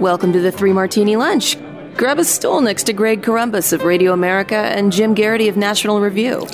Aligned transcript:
Welcome 0.00 0.32
to 0.32 0.40
the 0.40 0.50
Three 0.50 0.72
Martini 0.72 1.16
Lunch. 1.16 1.58
Grab 1.94 2.18
a 2.18 2.24
stool 2.24 2.62
next 2.62 2.84
to 2.84 2.94
Greg 2.94 3.20
Corombos 3.20 3.70
of 3.74 3.82
Radio 3.82 4.14
America 4.14 4.56
and 4.56 4.90
Jim 4.90 5.14
Geraghty 5.14 5.46
of 5.46 5.58
National 5.58 6.00
Review. 6.00 6.46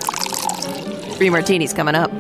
Three 1.13 1.31
martinis 1.31 1.73
coming 1.73 1.95
up. 1.95 2.11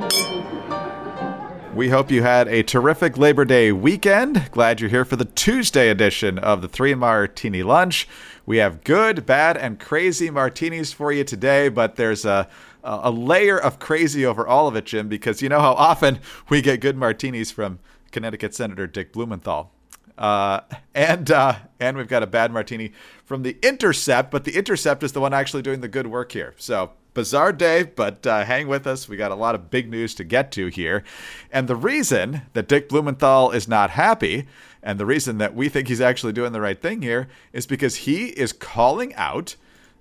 We 1.74 1.88
hope 1.88 2.12
you 2.12 2.22
had 2.22 2.46
a 2.46 2.62
terrific 2.62 3.18
Labor 3.18 3.44
Day 3.44 3.72
weekend. 3.72 4.52
Glad 4.52 4.80
you're 4.80 4.88
here 4.88 5.04
for 5.04 5.16
the 5.16 5.24
Tuesday 5.24 5.88
edition 5.88 6.38
of 6.38 6.62
the 6.62 6.68
Three 6.68 6.94
Martini 6.94 7.64
Lunch. 7.64 8.06
We 8.46 8.58
have 8.58 8.84
good, 8.84 9.26
bad, 9.26 9.56
and 9.56 9.80
crazy 9.80 10.30
martinis 10.30 10.92
for 10.92 11.10
you 11.10 11.24
today, 11.24 11.68
but 11.68 11.96
there's 11.96 12.24
a 12.24 12.46
a 12.84 13.10
layer 13.10 13.58
of 13.58 13.80
crazy 13.80 14.24
over 14.24 14.46
all 14.46 14.68
of 14.68 14.76
it, 14.76 14.84
Jim, 14.84 15.08
because 15.08 15.42
you 15.42 15.48
know 15.48 15.58
how 15.58 15.72
often 15.72 16.20
we 16.48 16.62
get 16.62 16.80
good 16.80 16.96
martinis 16.96 17.50
from 17.50 17.80
Connecticut 18.12 18.54
Senator 18.54 18.86
Dick 18.86 19.12
Blumenthal. 19.12 19.72
Uh, 20.18 20.60
and 20.94 21.30
uh, 21.30 21.56
and 21.78 21.96
we've 21.96 22.08
got 22.08 22.22
a 22.22 22.26
bad 22.26 22.50
martini 22.50 22.92
from 23.24 23.42
the 23.42 23.58
Intercept, 23.62 24.30
but 24.30 24.44
the 24.44 24.56
Intercept 24.56 25.02
is 25.02 25.12
the 25.12 25.20
one 25.20 25.34
actually 25.34 25.62
doing 25.62 25.80
the 25.80 25.88
good 25.88 26.06
work 26.06 26.32
here. 26.32 26.54
So 26.56 26.92
bizarre 27.12 27.52
day, 27.52 27.82
but 27.82 28.26
uh, 28.26 28.44
hang 28.44 28.68
with 28.68 28.86
us. 28.86 29.08
We 29.08 29.16
got 29.16 29.30
a 29.30 29.36
lot 29.36 29.54
of 29.54 29.70
big 29.70 29.90
news 29.90 30.14
to 30.16 30.24
get 30.24 30.52
to 30.52 30.68
here, 30.68 31.04
and 31.50 31.68
the 31.68 31.76
reason 31.76 32.42
that 32.54 32.68
Dick 32.68 32.88
Blumenthal 32.88 33.50
is 33.50 33.68
not 33.68 33.90
happy, 33.90 34.46
and 34.82 34.98
the 34.98 35.06
reason 35.06 35.38
that 35.38 35.54
we 35.54 35.68
think 35.68 35.88
he's 35.88 36.00
actually 36.00 36.32
doing 36.32 36.52
the 36.52 36.60
right 36.60 36.80
thing 36.80 37.02
here, 37.02 37.28
is 37.52 37.66
because 37.66 37.96
he 37.96 38.26
is 38.28 38.52
calling 38.52 39.14
out 39.14 39.56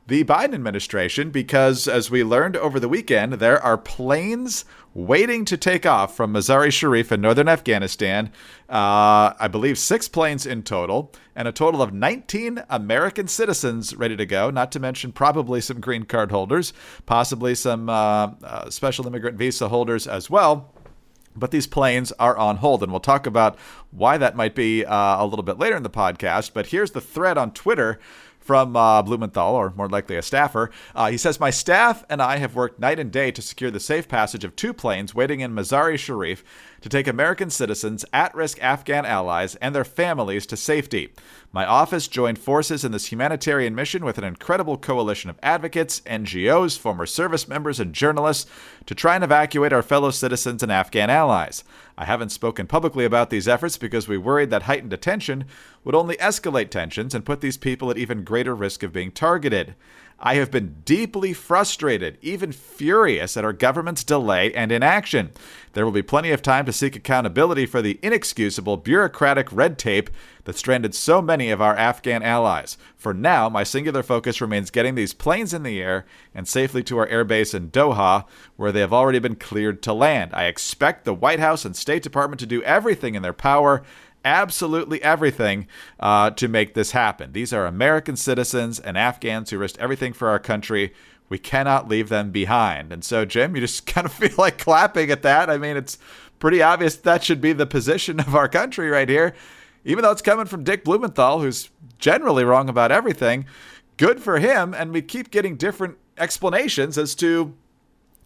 the 0.08 0.24
Biden 0.24 0.54
administration 0.54 1.32
because, 1.32 1.88
as 1.88 2.12
we 2.12 2.24
learned 2.24 2.56
over 2.58 2.80
the 2.80 2.90
weekend, 2.90 3.34
there 3.34 3.62
are 3.62 3.78
planes 3.78 4.66
waiting 4.96 5.44
to 5.44 5.58
take 5.58 5.86
off 5.86 6.16
from 6.16 6.34
Mazar-e 6.34 6.72
Sharif 6.72 7.12
in 7.12 7.20
northern 7.20 7.50
Afghanistan. 7.50 8.32
Uh, 8.70 9.36
I 9.38 9.50
believe 9.52 9.78
six 9.78 10.08
planes 10.08 10.46
in 10.46 10.64
total, 10.64 11.12
and 11.36 11.50
a 11.50 11.52
total 11.52 11.82
of 11.82 11.94
19 11.94 12.64
American 12.70 13.28
citizens 13.28 13.94
ready 13.94 14.16
to 14.16 14.26
go, 14.26 14.50
not 14.50 14.72
to 14.72 14.80
mention 14.80 15.12
probably 15.12 15.60
some 15.60 15.82
green 15.82 16.04
card 16.04 16.32
holders, 16.32 16.72
possibly 17.06 17.54
some 17.56 17.90
uh, 17.90 18.32
uh, 18.42 18.70
special 18.70 19.06
immigrant 19.06 19.38
visa 19.38 19.68
holders 19.68 20.08
as 20.08 20.30
well. 20.30 20.74
But 21.36 21.52
these 21.52 21.68
planes 21.68 22.14
are 22.14 22.38
on 22.38 22.58
hold, 22.58 22.82
and 22.82 22.94
we'll 22.94 23.02
talk 23.02 23.28
about 23.28 23.60
why 23.92 24.18
that 24.18 24.38
might 24.38 24.56
be 24.56 24.86
uh, 24.86 25.22
a 25.22 25.28
little 25.28 25.44
bit 25.44 25.60
later 25.60 25.76
in 25.76 25.84
the 25.84 25.90
podcast. 25.90 26.52
But 26.54 26.68
here's 26.68 26.92
the 26.92 27.02
thread 27.02 27.38
on 27.38 27.52
Twitter 27.52 28.00
from 28.46 28.76
uh, 28.76 29.02
Blumenthal, 29.02 29.56
or 29.56 29.74
more 29.76 29.90
likely 29.90 30.16
a 30.16 30.22
staffer. 30.22 30.70
Uh, 30.94 31.10
he 31.10 31.18
says, 31.18 31.40
My 31.40 31.50
staff 31.50 32.06
and 32.10 32.22
I 32.22 32.38
have 32.38 32.56
worked 32.56 32.80
night 32.80 33.00
and 33.00 33.12
day 33.12 33.32
to 33.32 33.42
secure 33.42 33.72
the 33.72 33.80
safe 33.80 34.08
passage 34.08 34.44
of 34.44 34.56
two 34.56 34.72
planes 34.72 35.16
waiting 35.16 35.40
in 35.40 35.56
Mazar-e 35.56 35.98
Sharif 35.98 36.44
to 36.86 36.90
take 36.90 37.08
American 37.08 37.50
citizens, 37.50 38.06
at 38.14 38.36
risk 38.36 38.62
Afghan 38.62 39.08
allies, 39.08 39.56
and 39.56 39.74
their 39.74 39.84
families 39.84 40.46
to 40.46 40.56
safety. 40.56 41.12
My 41.52 41.66
office 41.66 42.08
joined 42.08 42.38
forces 42.38 42.86
in 42.86 42.92
this 42.92 43.12
humanitarian 43.12 43.74
mission 43.74 44.06
with 44.06 44.20
an 44.20 44.24
incredible 44.24 44.78
coalition 44.78 45.32
of 45.32 45.40
advocates, 45.42 46.02
NGOs, 46.02 46.78
former 46.78 47.08
service 47.08 47.48
members, 47.48 47.80
and 47.80 47.92
journalists 47.92 48.48
to 48.86 48.94
try 48.94 49.16
and 49.16 49.24
evacuate 49.24 49.74
our 49.74 49.82
fellow 49.82 50.12
citizens 50.12 50.62
and 50.62 50.72
Afghan 50.72 51.10
allies. 51.10 51.64
I 51.98 52.06
haven't 52.06 52.30
spoken 52.30 52.68
publicly 52.68 53.06
about 53.06 53.32
these 53.32 53.48
efforts 53.48 53.78
because 53.78 54.08
we 54.08 54.18
worried 54.18 54.50
that 54.52 54.64
heightened 54.64 54.94
attention 54.94 55.46
would 55.86 55.96
only 55.96 56.18
escalate 56.18 56.70
tensions 56.70 57.16
and 57.16 57.26
put 57.26 57.42
these 57.42 57.58
people 57.58 57.90
at 57.90 57.98
even 57.98 58.24
greater 58.24 58.35
risk 58.44 58.84
of 58.84 58.92
being 58.92 59.12
targeted. 59.12 59.76
I 60.20 60.36
have 60.36 60.50
been 60.50 60.78
deeply 60.86 61.34
frustrated, 61.34 62.18
even 62.22 62.54
furious, 62.54 63.36
at 63.36 63.44
our 63.44 63.52
government's 63.52 64.04
delay 64.04 64.54
and 64.54 64.72
inaction. 64.72 65.32
There 65.74 65.84
will 65.84 65.92
be 65.92 66.02
plenty 66.02 66.32
of 66.32 66.42
time 66.42 66.66
to 66.68 66.74
seek 66.74 66.96
accountability 66.96 67.66
for 67.66 67.82
the 67.82 68.00
inexcusable 68.02 68.78
bureaucratic 68.78 69.52
red 69.52 69.78
tape 69.78 70.10
that 70.46 70.56
stranded 70.58 70.96
so 70.96 71.22
many 71.22 71.52
of 71.52 71.62
our 71.62 71.76
Afghan 71.76 72.24
allies. 72.24 72.78
For 72.96 73.14
now, 73.14 73.50
my 73.50 73.64
singular 73.64 74.04
focus 74.04 74.40
remains 74.40 74.72
getting 74.72 74.96
these 74.96 75.14
planes 75.14 75.54
in 75.54 75.64
the 75.64 75.82
air 75.82 76.06
and 76.34 76.48
safely 76.48 76.82
to 76.84 76.98
our 76.98 77.08
airbase 77.08 77.54
in 77.54 77.70
Doha, 77.70 78.26
where 78.56 78.72
they 78.72 78.80
have 78.80 78.94
already 78.94 79.20
been 79.20 79.36
cleared 79.36 79.84
to 79.84 79.94
land. 79.94 80.32
I 80.34 80.46
expect 80.46 81.04
the 81.04 81.14
White 81.14 81.42
House 81.42 81.66
and 81.66 81.76
State 81.76 82.04
Department 82.04 82.40
to 82.40 82.46
do 82.46 82.64
everything 82.64 83.16
in 83.16 83.22
their 83.22 83.34
power 83.34 83.84
absolutely 84.26 85.02
everything 85.04 85.68
uh, 86.00 86.32
to 86.32 86.48
make 86.48 86.74
this 86.74 86.92
happen. 86.92 87.32
These 87.32 87.54
are 87.54 87.66
American 87.66 88.18
citizens 88.18 88.80
and 88.80 88.98
Afghans 88.98 89.52
who 89.52 89.58
risked 89.60 89.78
everything 89.80 90.12
for 90.12 90.28
our 90.28 90.40
country. 90.40 90.94
We 91.30 91.38
cannot 91.38 91.88
leave 91.88 92.10
them 92.10 92.32
behind. 92.32 92.92
And 92.92 93.04
so, 93.04 93.24
Jim, 93.24 93.56
you 93.56 93.62
just 93.62 93.86
kind 93.94 94.06
of 94.06 94.12
feel 94.12 94.36
like 94.38 94.58
clapping 94.58 95.12
at 95.12 95.22
that. 95.22 95.50
I 95.50 95.58
mean, 95.58 95.78
it's 95.78 95.98
pretty 96.40 96.62
obvious 96.62 96.98
that 96.98 97.24
should 97.24 97.40
be 97.40 97.54
the 97.54 97.66
position 97.66 98.20
of 98.20 98.36
our 98.36 98.50
country 98.50 98.90
right 98.90 99.08
here. 99.08 99.34
Even 99.86 100.04
though 100.04 100.12
it's 100.12 100.22
coming 100.22 100.48
from 100.48 100.64
Dick 100.64 100.84
Blumenthal, 100.84 101.40
who's 101.40 101.70
generally 102.00 102.44
wrong 102.44 102.68
about 102.70 102.92
everything, 102.92 103.46
good 103.98 104.22
for 104.22 104.40
him. 104.40 104.74
And 104.74 104.92
we 104.92 105.04
keep 105.04 105.30
getting 105.30 105.56
different 105.56 105.98
explanations 106.18 106.98
as 106.98 107.14
to 107.16 107.54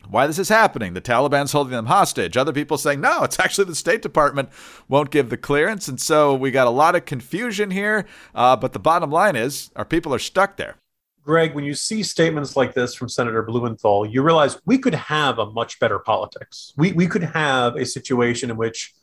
why 0.07 0.27
this 0.27 0.39
is 0.39 0.49
happening. 0.49 0.93
The 0.93 1.01
Taliban's 1.01 1.51
holding 1.51 1.71
them 1.71 1.85
hostage. 1.85 2.37
Other 2.37 2.53
people 2.53 2.77
saying, 2.77 3.01
no, 3.01 3.23
it's 3.23 3.39
actually 3.39 3.65
the 3.65 3.75
State 3.75 4.01
Department 4.01 4.49
won't 4.87 5.11
give 5.11 5.29
the 5.29 5.37
clearance. 5.37 5.87
And 5.87 5.99
so 5.99 6.33
we 6.33 6.51
got 6.51 6.67
a 6.67 6.71
lot 6.71 6.95
of 6.95 7.05
confusion 7.05 7.71
here. 7.71 8.05
Uh, 8.33 8.55
but 8.55 8.73
the 8.73 8.79
bottom 8.79 9.11
line 9.11 9.35
is, 9.35 9.71
our 9.75 9.85
people 9.85 10.13
are 10.13 10.19
stuck 10.19 10.57
there. 10.57 10.77
Greg, 11.23 11.53
when 11.53 11.63
you 11.63 11.75
see 11.75 12.01
statements 12.01 12.55
like 12.55 12.73
this 12.73 12.95
from 12.95 13.07
Senator 13.07 13.43
Blumenthal, 13.43 14.05
you 14.05 14.23
realize 14.23 14.57
we 14.65 14.79
could 14.79 14.95
have 14.95 15.37
a 15.37 15.51
much 15.51 15.79
better 15.79 15.99
politics. 15.99 16.73
We, 16.75 16.91
we 16.93 17.07
could 17.07 17.23
have 17.23 17.75
a 17.75 17.85
situation 17.85 18.49
in 18.49 18.57
which 18.57 18.95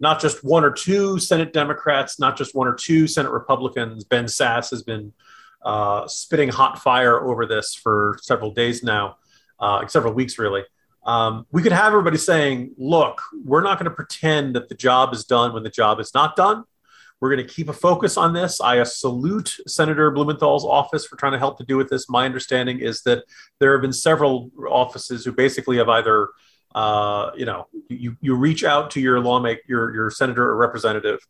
not 0.00 0.20
just 0.20 0.42
one 0.42 0.64
or 0.64 0.70
two 0.70 1.18
Senate 1.18 1.52
Democrats, 1.52 2.18
not 2.18 2.36
just 2.38 2.54
one 2.54 2.66
or 2.66 2.74
two 2.74 3.06
Senate 3.06 3.30
Republicans, 3.32 4.04
Ben 4.04 4.24
Sasse 4.24 4.70
has 4.70 4.82
been 4.82 5.12
uh, 5.62 6.06
spitting 6.06 6.48
hot 6.48 6.80
fire 6.80 7.20
over 7.20 7.46
this 7.46 7.74
for 7.74 8.18
several 8.22 8.50
days 8.50 8.82
now 8.82 9.16
uh, 9.60 9.86
several 9.86 10.12
weeks 10.12 10.38
really. 10.38 10.62
Um, 11.04 11.46
we 11.52 11.62
could 11.62 11.72
have 11.72 11.88
everybody 11.88 12.16
saying, 12.16 12.72
look, 12.78 13.20
we're 13.44 13.62
not 13.62 13.78
going 13.78 13.90
to 13.90 13.94
pretend 13.94 14.56
that 14.56 14.68
the 14.68 14.74
job 14.74 15.12
is 15.12 15.24
done 15.24 15.52
when 15.52 15.62
the 15.62 15.70
job 15.70 16.00
is 16.00 16.14
not 16.14 16.34
done. 16.34 16.64
We're 17.20 17.34
going 17.34 17.46
to 17.46 17.52
keep 17.52 17.68
a 17.68 17.74
focus 17.74 18.16
on 18.16 18.32
this. 18.32 18.60
I 18.60 18.82
salute 18.84 19.56
Senator 19.66 20.10
Blumenthal's 20.10 20.64
office 20.64 21.06
for 21.06 21.16
trying 21.16 21.32
to 21.32 21.38
help 21.38 21.58
to 21.58 21.64
do 21.64 21.76
with 21.76 21.88
this. 21.88 22.08
My 22.08 22.24
understanding 22.24 22.80
is 22.80 23.02
that 23.02 23.24
there 23.60 23.72
have 23.72 23.82
been 23.82 23.92
several 23.92 24.50
offices 24.68 25.24
who 25.24 25.32
basically 25.32 25.76
have 25.76 25.88
either, 25.88 26.28
uh, 26.74 27.30
you 27.36 27.44
know, 27.44 27.66
you, 27.88 28.16
you 28.20 28.34
reach 28.34 28.64
out 28.64 28.90
to 28.92 29.00
your 29.00 29.20
lawmaker, 29.20 29.62
your, 29.68 29.94
your 29.94 30.10
senator 30.10 30.42
or 30.42 30.56
representative. 30.56 31.20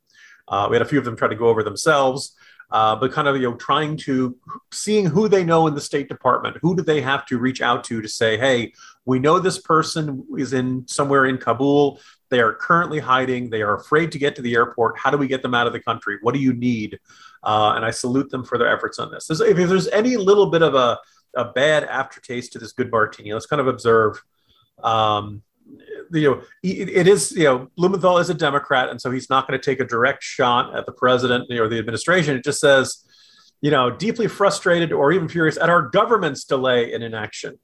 Uh, 0.49 0.69
we 0.71 0.77
had 0.77 0.83
a 0.83 0.89
few 0.89 0.99
of 0.99 1.05
them 1.05 1.17
try 1.17 1.29
to 1.29 1.37
go 1.37 1.49
over 1.49 1.63
themselves 1.63 2.37
uh, 2.75 2.97
but 2.97 3.13
kind 3.13 3.29
of 3.29 3.37
you 3.37 3.43
know 3.43 3.55
trying 3.55 3.97
to 3.97 4.37
seeing 4.73 5.07
who 5.07 5.29
they 5.29 5.45
know 5.45 5.69
in 5.69 5.77
the 5.77 5.81
State 5.81 6.09
Department, 6.09 6.57
who 6.61 6.75
do 6.75 6.83
they 6.83 7.01
have 7.01 7.25
to 7.27 7.39
reach 7.39 7.63
out 7.63 7.85
to 7.85 8.03
to 8.03 8.09
say, 8.09 8.37
hey, 8.37 8.73
we 9.05 9.21
know 9.21 9.39
this 9.39 9.61
person 9.61 10.27
is 10.37 10.53
in 10.53 10.85
somewhere 10.89 11.27
in 11.27 11.39
Kabul. 11.39 12.01
They 12.31 12.41
are 12.41 12.53
currently 12.53 12.99
hiding. 12.99 13.49
They 13.49 13.63
are 13.63 13.77
afraid 13.77 14.11
to 14.11 14.19
get 14.19 14.35
to 14.37 14.43
the 14.43 14.57
airport. 14.57 14.99
How 14.99 15.13
do 15.13 15.17
we 15.17 15.29
get 15.29 15.41
them 15.41 15.55
out 15.55 15.69
of 15.69 15.73
the 15.73 15.79
country? 15.79 16.19
What 16.23 16.35
do 16.35 16.41
you 16.41 16.53
need? 16.53 16.99
Uh, 17.45 17.75
and 17.77 17.85
I 17.85 17.93
salute 17.93 18.31
them 18.31 18.45
for 18.45 18.59
their 18.59 18.75
efforts 18.75 18.99
on 18.99 19.09
this. 19.13 19.31
if, 19.31 19.57
there's 19.57 19.87
any 19.89 20.17
little 20.17 20.47
bit 20.47 20.63
of 20.63 20.75
a, 20.75 20.99
a 21.37 21.53
bad 21.53 21.85
aftertaste 21.85 22.55
to 22.55 22.59
this 22.59 22.73
good 22.73 22.91
martini, 22.91 23.33
let's 23.33 23.47
kind 23.47 23.61
of 23.61 23.69
observe. 23.69 24.21
Um, 24.83 25.45
you 26.13 26.31
know, 26.31 26.43
it 26.63 27.09
is, 27.09 27.33
you 27.33 27.45
know, 27.45 27.69
Blumenthal 27.77 28.19
is 28.19 28.31
a 28.31 28.35
Democrat, 28.35 28.91
and 28.91 29.01
so 29.01 29.11
he's 29.11 29.31
not 29.31 29.49
going 29.49 29.59
to 29.59 29.65
take 29.65 29.81
a 29.81 29.85
direct 29.85 30.23
shot 30.23 30.77
at 30.77 30.87
the 30.87 30.93
president 30.93 31.51
or 31.53 31.69
the 31.69 31.79
administration. 31.79 32.37
It 32.37 32.45
just 32.45 32.61
says, 32.61 33.05
you 33.61 33.71
know, 33.71 33.91
deeply 33.91 34.29
frustrated 34.29 34.93
or 34.93 35.13
even 35.13 35.29
furious 35.29 35.57
at 35.57 35.71
our 35.71 35.89
government's 35.89 36.45
delay 36.45 36.93
in 36.93 37.03
inaction. 37.03 37.59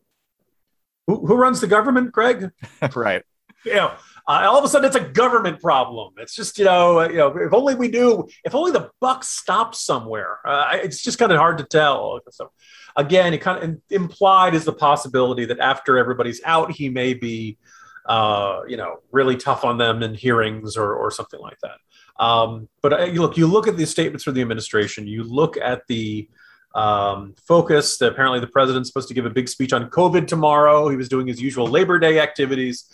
Who, 1.06 1.26
who 1.26 1.35
runs 1.35 1.61
the 1.61 1.67
government, 1.67 2.12
Greg? 2.12 2.50
right. 2.94 3.23
You 3.64 3.75
know, 3.75 3.93
uh, 4.26 4.46
all 4.49 4.58
of 4.58 4.64
a 4.64 4.69
sudden 4.69 4.87
it's 4.87 4.96
a 4.96 5.08
government 5.08 5.61
problem. 5.61 6.14
It's 6.19 6.35
just 6.35 6.58
you 6.58 6.64
know, 6.64 7.03
you 7.03 7.19
know, 7.19 7.37
if 7.37 7.53
only 7.53 7.75
we 7.75 7.88
knew, 7.88 8.29
if 8.44 8.55
only 8.55 8.73
the 8.73 8.91
buck 9.00 9.25
stopped 9.25 9.76
somewhere. 9.76 10.38
Uh, 10.44 10.79
it's 10.82 11.03
just 11.03 11.19
kind 11.19 11.32
of 11.32 11.38
hard 11.38 11.58
to 11.58 11.64
tell. 11.64 12.20
So, 12.31 12.50
again, 12.96 13.35
it 13.35 13.38
kind 13.38 13.62
of 13.62 13.79
implied 13.91 14.55
is 14.55 14.64
the 14.64 14.73
possibility 14.73 15.44
that 15.46 15.58
after 15.58 15.99
everybody's 15.99 16.41
out, 16.44 16.73
he 16.73 16.88
may 16.88 17.12
be 17.12 17.58
uh, 18.06 18.62
you 18.67 18.76
know, 18.76 19.00
really 19.12 19.37
tough 19.37 19.64
on 19.64 19.79
them 19.79 20.02
in 20.02 20.14
hearings 20.14 20.76
or, 20.76 20.94
or 20.94 21.11
something 21.11 21.41
like 21.41 21.58
that. 21.62 21.79
Um, 22.23 22.69
but 22.82 23.12
you 23.12 23.20
look, 23.20 23.37
you 23.37 23.47
look 23.47 23.67
at 23.67 23.76
the 23.76 23.87
statements 23.87 24.25
from 24.25 24.35
the 24.35 24.43
administration, 24.43 25.06
you 25.06 25.25
look 25.25 25.56
at 25.56 25.82
the 25.88 26.29
um, 26.75 27.35
focus. 27.47 28.00
Apparently, 28.00 28.41
the 28.41 28.47
president's 28.47 28.88
supposed 28.88 29.08
to 29.08 29.14
give 29.14 29.26
a 29.26 29.31
big 29.31 29.49
speech 29.49 29.73
on 29.73 29.91
COVID 29.91 30.26
tomorrow. 30.26 30.88
He 30.88 30.97
was 30.97 31.08
doing 31.08 31.26
his 31.26 31.41
usual 31.41 31.67
Labor 31.67 31.99
Day 31.99 32.20
activities. 32.20 32.85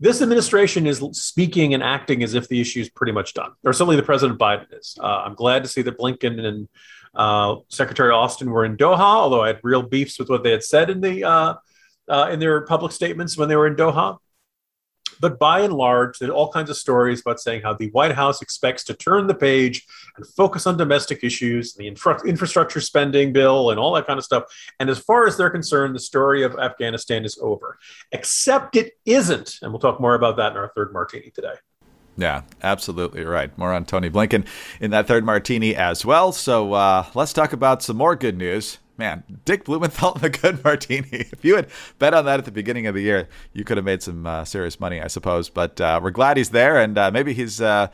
This 0.00 0.20
administration 0.20 0.86
is 0.86 0.98
speaking 1.12 1.72
and 1.72 1.82
acting 1.82 2.22
as 2.24 2.34
if 2.34 2.48
the 2.48 2.60
issue 2.60 2.80
is 2.80 2.90
pretty 2.90 3.12
much 3.12 3.32
done, 3.32 3.52
or 3.64 3.72
certainly 3.72 3.96
the 3.96 4.02
President 4.02 4.38
Biden 4.38 4.66
is. 4.72 4.98
Uh, 5.00 5.22
I'm 5.24 5.34
glad 5.34 5.62
to 5.62 5.68
see 5.68 5.82
that 5.82 5.96
Blinken 5.96 6.44
and 6.44 6.68
uh, 7.14 7.56
Secretary 7.68 8.10
Austin 8.10 8.50
were 8.50 8.64
in 8.64 8.76
Doha, 8.76 8.98
although 8.98 9.42
I 9.42 9.48
had 9.48 9.60
real 9.62 9.82
beefs 9.82 10.18
with 10.18 10.28
what 10.28 10.42
they 10.42 10.50
had 10.50 10.64
said 10.64 10.90
in 10.90 11.00
the 11.00 11.24
uh, 11.24 11.54
uh 12.08 12.28
in 12.30 12.38
their 12.38 12.62
public 12.62 12.92
statements 12.92 13.38
when 13.38 13.48
they 13.48 13.56
were 13.56 13.68
in 13.68 13.76
Doha. 13.76 14.18
But 15.20 15.38
by 15.38 15.60
and 15.60 15.72
large, 15.72 16.18
there's 16.18 16.30
all 16.30 16.50
kinds 16.50 16.70
of 16.70 16.76
stories 16.76 17.20
about 17.20 17.40
saying 17.40 17.62
how 17.62 17.74
the 17.74 17.90
White 17.90 18.12
House 18.12 18.42
expects 18.42 18.84
to 18.84 18.94
turn 18.94 19.26
the 19.26 19.34
page 19.34 19.86
and 20.16 20.26
focus 20.26 20.66
on 20.66 20.76
domestic 20.76 21.24
issues, 21.24 21.74
the 21.74 21.86
infra- 21.86 22.24
infrastructure 22.26 22.80
spending 22.80 23.32
bill, 23.32 23.70
and 23.70 23.80
all 23.80 23.92
that 23.94 24.06
kind 24.06 24.18
of 24.18 24.24
stuff. 24.24 24.44
And 24.80 24.90
as 24.90 24.98
far 24.98 25.26
as 25.26 25.36
they're 25.36 25.50
concerned, 25.50 25.94
the 25.94 26.00
story 26.00 26.42
of 26.42 26.56
Afghanistan 26.58 27.24
is 27.24 27.38
over. 27.40 27.78
Except 28.12 28.76
it 28.76 28.92
isn't. 29.04 29.58
And 29.62 29.72
we'll 29.72 29.80
talk 29.80 30.00
more 30.00 30.14
about 30.14 30.36
that 30.36 30.52
in 30.52 30.58
our 30.58 30.72
third 30.74 30.92
martini 30.92 31.30
today. 31.30 31.54
Yeah, 32.16 32.42
absolutely 32.62 33.24
right. 33.24 33.56
More 33.58 33.72
on 33.72 33.84
Tony 33.84 34.08
Blinken 34.08 34.46
in 34.80 34.92
that 34.92 35.08
third 35.08 35.24
martini 35.24 35.74
as 35.74 36.04
well. 36.04 36.30
So 36.30 36.72
uh, 36.72 37.06
let's 37.14 37.32
talk 37.32 37.52
about 37.52 37.82
some 37.82 37.96
more 37.96 38.14
good 38.14 38.36
news 38.38 38.78
man, 38.96 39.24
Dick 39.44 39.64
Blumenthal 39.64 40.12
and 40.14 40.22
the 40.22 40.30
good 40.30 40.62
martini. 40.64 41.08
If 41.10 41.44
you 41.44 41.56
had 41.56 41.68
bet 41.98 42.14
on 42.14 42.24
that 42.26 42.38
at 42.38 42.44
the 42.44 42.52
beginning 42.52 42.86
of 42.86 42.94
the 42.94 43.02
year, 43.02 43.28
you 43.52 43.64
could 43.64 43.76
have 43.76 43.84
made 43.84 44.02
some 44.02 44.26
uh, 44.26 44.44
serious 44.44 44.80
money, 44.80 45.00
I 45.00 45.08
suppose. 45.08 45.48
But 45.48 45.80
uh, 45.80 46.00
we're 46.02 46.10
glad 46.10 46.36
he's 46.36 46.50
there, 46.50 46.78
and 46.78 46.96
uh, 46.96 47.10
maybe 47.10 47.34
he's, 47.34 47.60
uh, 47.60 47.88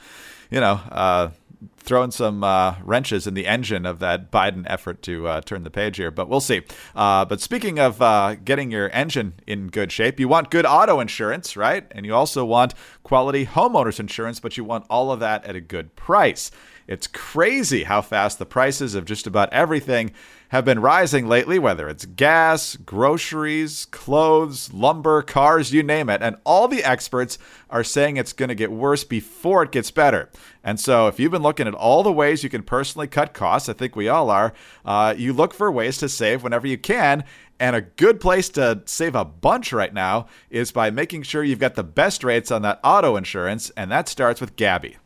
you 0.51 0.61
know, 0.61 0.81
uh, 0.91 1.31
throwing 1.77 2.11
some 2.11 2.45
uh, 2.45 2.75
wrenches 2.83 3.27
in 3.27 3.35
the 3.35 3.47
engine 3.47 3.85
of 3.85 3.99
that 3.99 4.31
Biden 4.31 4.65
effort 4.67 5.03
to 5.03 5.41
turn 5.45 5.65
the 5.65 5.71
page 5.71 5.97
here. 5.97 6.11
But 6.11 6.29
we'll 6.29 6.41
see. 6.41 6.63
but 6.95 7.41
speaking 7.41 7.79
of 7.79 7.99
getting 8.45 8.71
your 8.71 8.91
engine 8.91 9.35
in 9.47 9.69
good 9.69 9.93
shape, 9.93 10.21
you 10.21 10.29
want 10.29 10.51
good 10.51 10.65
auto 10.65 11.01
insurance, 11.01 11.57
right? 11.57 11.87
And 11.91 12.07
you 12.07 12.15
also 12.15 12.45
want 12.45 12.75
quality 13.03 13.47
homeowners 13.47 14.01
insurance, 14.01 14.41
but 14.41 14.57
you 14.57 14.65
want 14.65 14.87
all 14.89 15.13
of 15.13 15.21
that 15.21 15.45
at 15.45 15.57
a 15.57 15.61
good 15.61 15.97
price. 15.97 16.51
It's 16.87 17.07
crazy 17.07 17.85
how 17.85 18.03
fast 18.03 18.39
the 18.41 18.47
prices 18.47 18.97
of 18.97 19.05
just 19.05 19.27
about 19.27 19.53
everything 19.53 20.13
have 20.51 20.65
been 20.65 20.81
rising 20.81 21.29
lately, 21.29 21.61
whether 21.61 21.89
it's 21.89 22.05
gas, 22.05 22.75
groceries, 22.75 23.87
clothes, 23.87 24.73
lumber, 24.73 25.23
cars, 25.23 25.73
you 25.73 25.81
name 25.81 26.11
it. 26.11 26.21
And 26.23 26.37
all 26.45 26.67
the 26.67 26.83
experts 26.83 27.39
are 27.71 27.85
saying 27.85 28.17
it's 28.17 28.33
going 28.33 28.49
to 28.49 28.57
get 28.57 28.73
worse 28.73 29.05
before 29.05 29.63
it 29.63 29.71
gets 29.71 29.93
better. 29.93 30.29
And 30.65 30.81
so, 30.81 31.07
if 31.07 31.21
you've 31.21 31.31
been 31.31 31.43
looking 31.43 31.69
at 31.69 31.75
all 31.75 32.03
the 32.03 32.13
ways 32.13 32.43
you 32.43 32.51
can 32.51 32.65
personally 32.65 33.07
cut 33.07 33.33
costs, 33.33 33.69
I 33.69 33.75
think 33.75 33.95
we 33.95 34.09
all 34.09 34.29
are, 34.29 34.53
uh, 34.85 35.15
you 35.17 35.33
look 35.33 35.55
for 35.55 35.71
ways 35.71 35.99
to 35.99 36.09
save 36.09 36.43
whenever 36.43 36.67
you 36.67 36.77
can. 36.77 37.23
And 37.61 37.77
a 37.77 37.83
good 37.83 38.21
place 38.21 38.49
to 38.51 38.83
save 38.87 39.15
a 39.15 39.25
bunch 39.25 39.73
right 39.73 39.95
now 39.95 40.27
is 40.51 40.73
by 40.73 40.91
making 40.91 41.23
sure 41.23 41.45
you've 41.45 41.59
got 41.61 41.77
the 41.77 41.85
best 41.85 42.25
rates 42.25 42.51
on 42.51 42.63
that 42.63 42.81
auto 42.83 43.15
insurance, 43.17 43.71
and 43.77 43.93
that 43.93 44.09
starts 44.09 44.41
with 44.41 44.57
Gabi. 44.57 44.97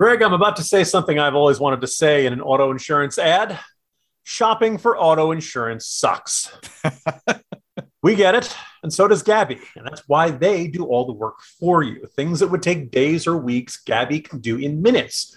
Greg, 0.00 0.22
I'm 0.22 0.32
about 0.32 0.56
to 0.56 0.62
say 0.62 0.84
something 0.84 1.18
I've 1.18 1.34
always 1.34 1.60
wanted 1.60 1.82
to 1.82 1.88
say 1.88 2.24
in 2.24 2.32
an 2.32 2.40
auto 2.40 2.70
insurance 2.70 3.18
ad 3.18 3.58
shopping 4.28 4.76
for 4.76 4.98
auto 4.98 5.30
insurance 5.32 5.86
sucks. 5.86 6.52
we 8.02 8.14
get 8.14 8.34
it, 8.34 8.54
and 8.82 8.92
so 8.92 9.08
does 9.08 9.22
Gabi. 9.22 9.58
And 9.74 9.86
that's 9.86 10.02
why 10.06 10.30
they 10.30 10.66
do 10.66 10.84
all 10.84 11.06
the 11.06 11.14
work 11.14 11.40
for 11.58 11.82
you. 11.82 12.04
Things 12.14 12.40
that 12.40 12.48
would 12.48 12.62
take 12.62 12.90
days 12.90 13.26
or 13.26 13.38
weeks, 13.38 13.82
Gabi 13.82 14.22
can 14.22 14.40
do 14.40 14.58
in 14.58 14.82
minutes. 14.82 15.34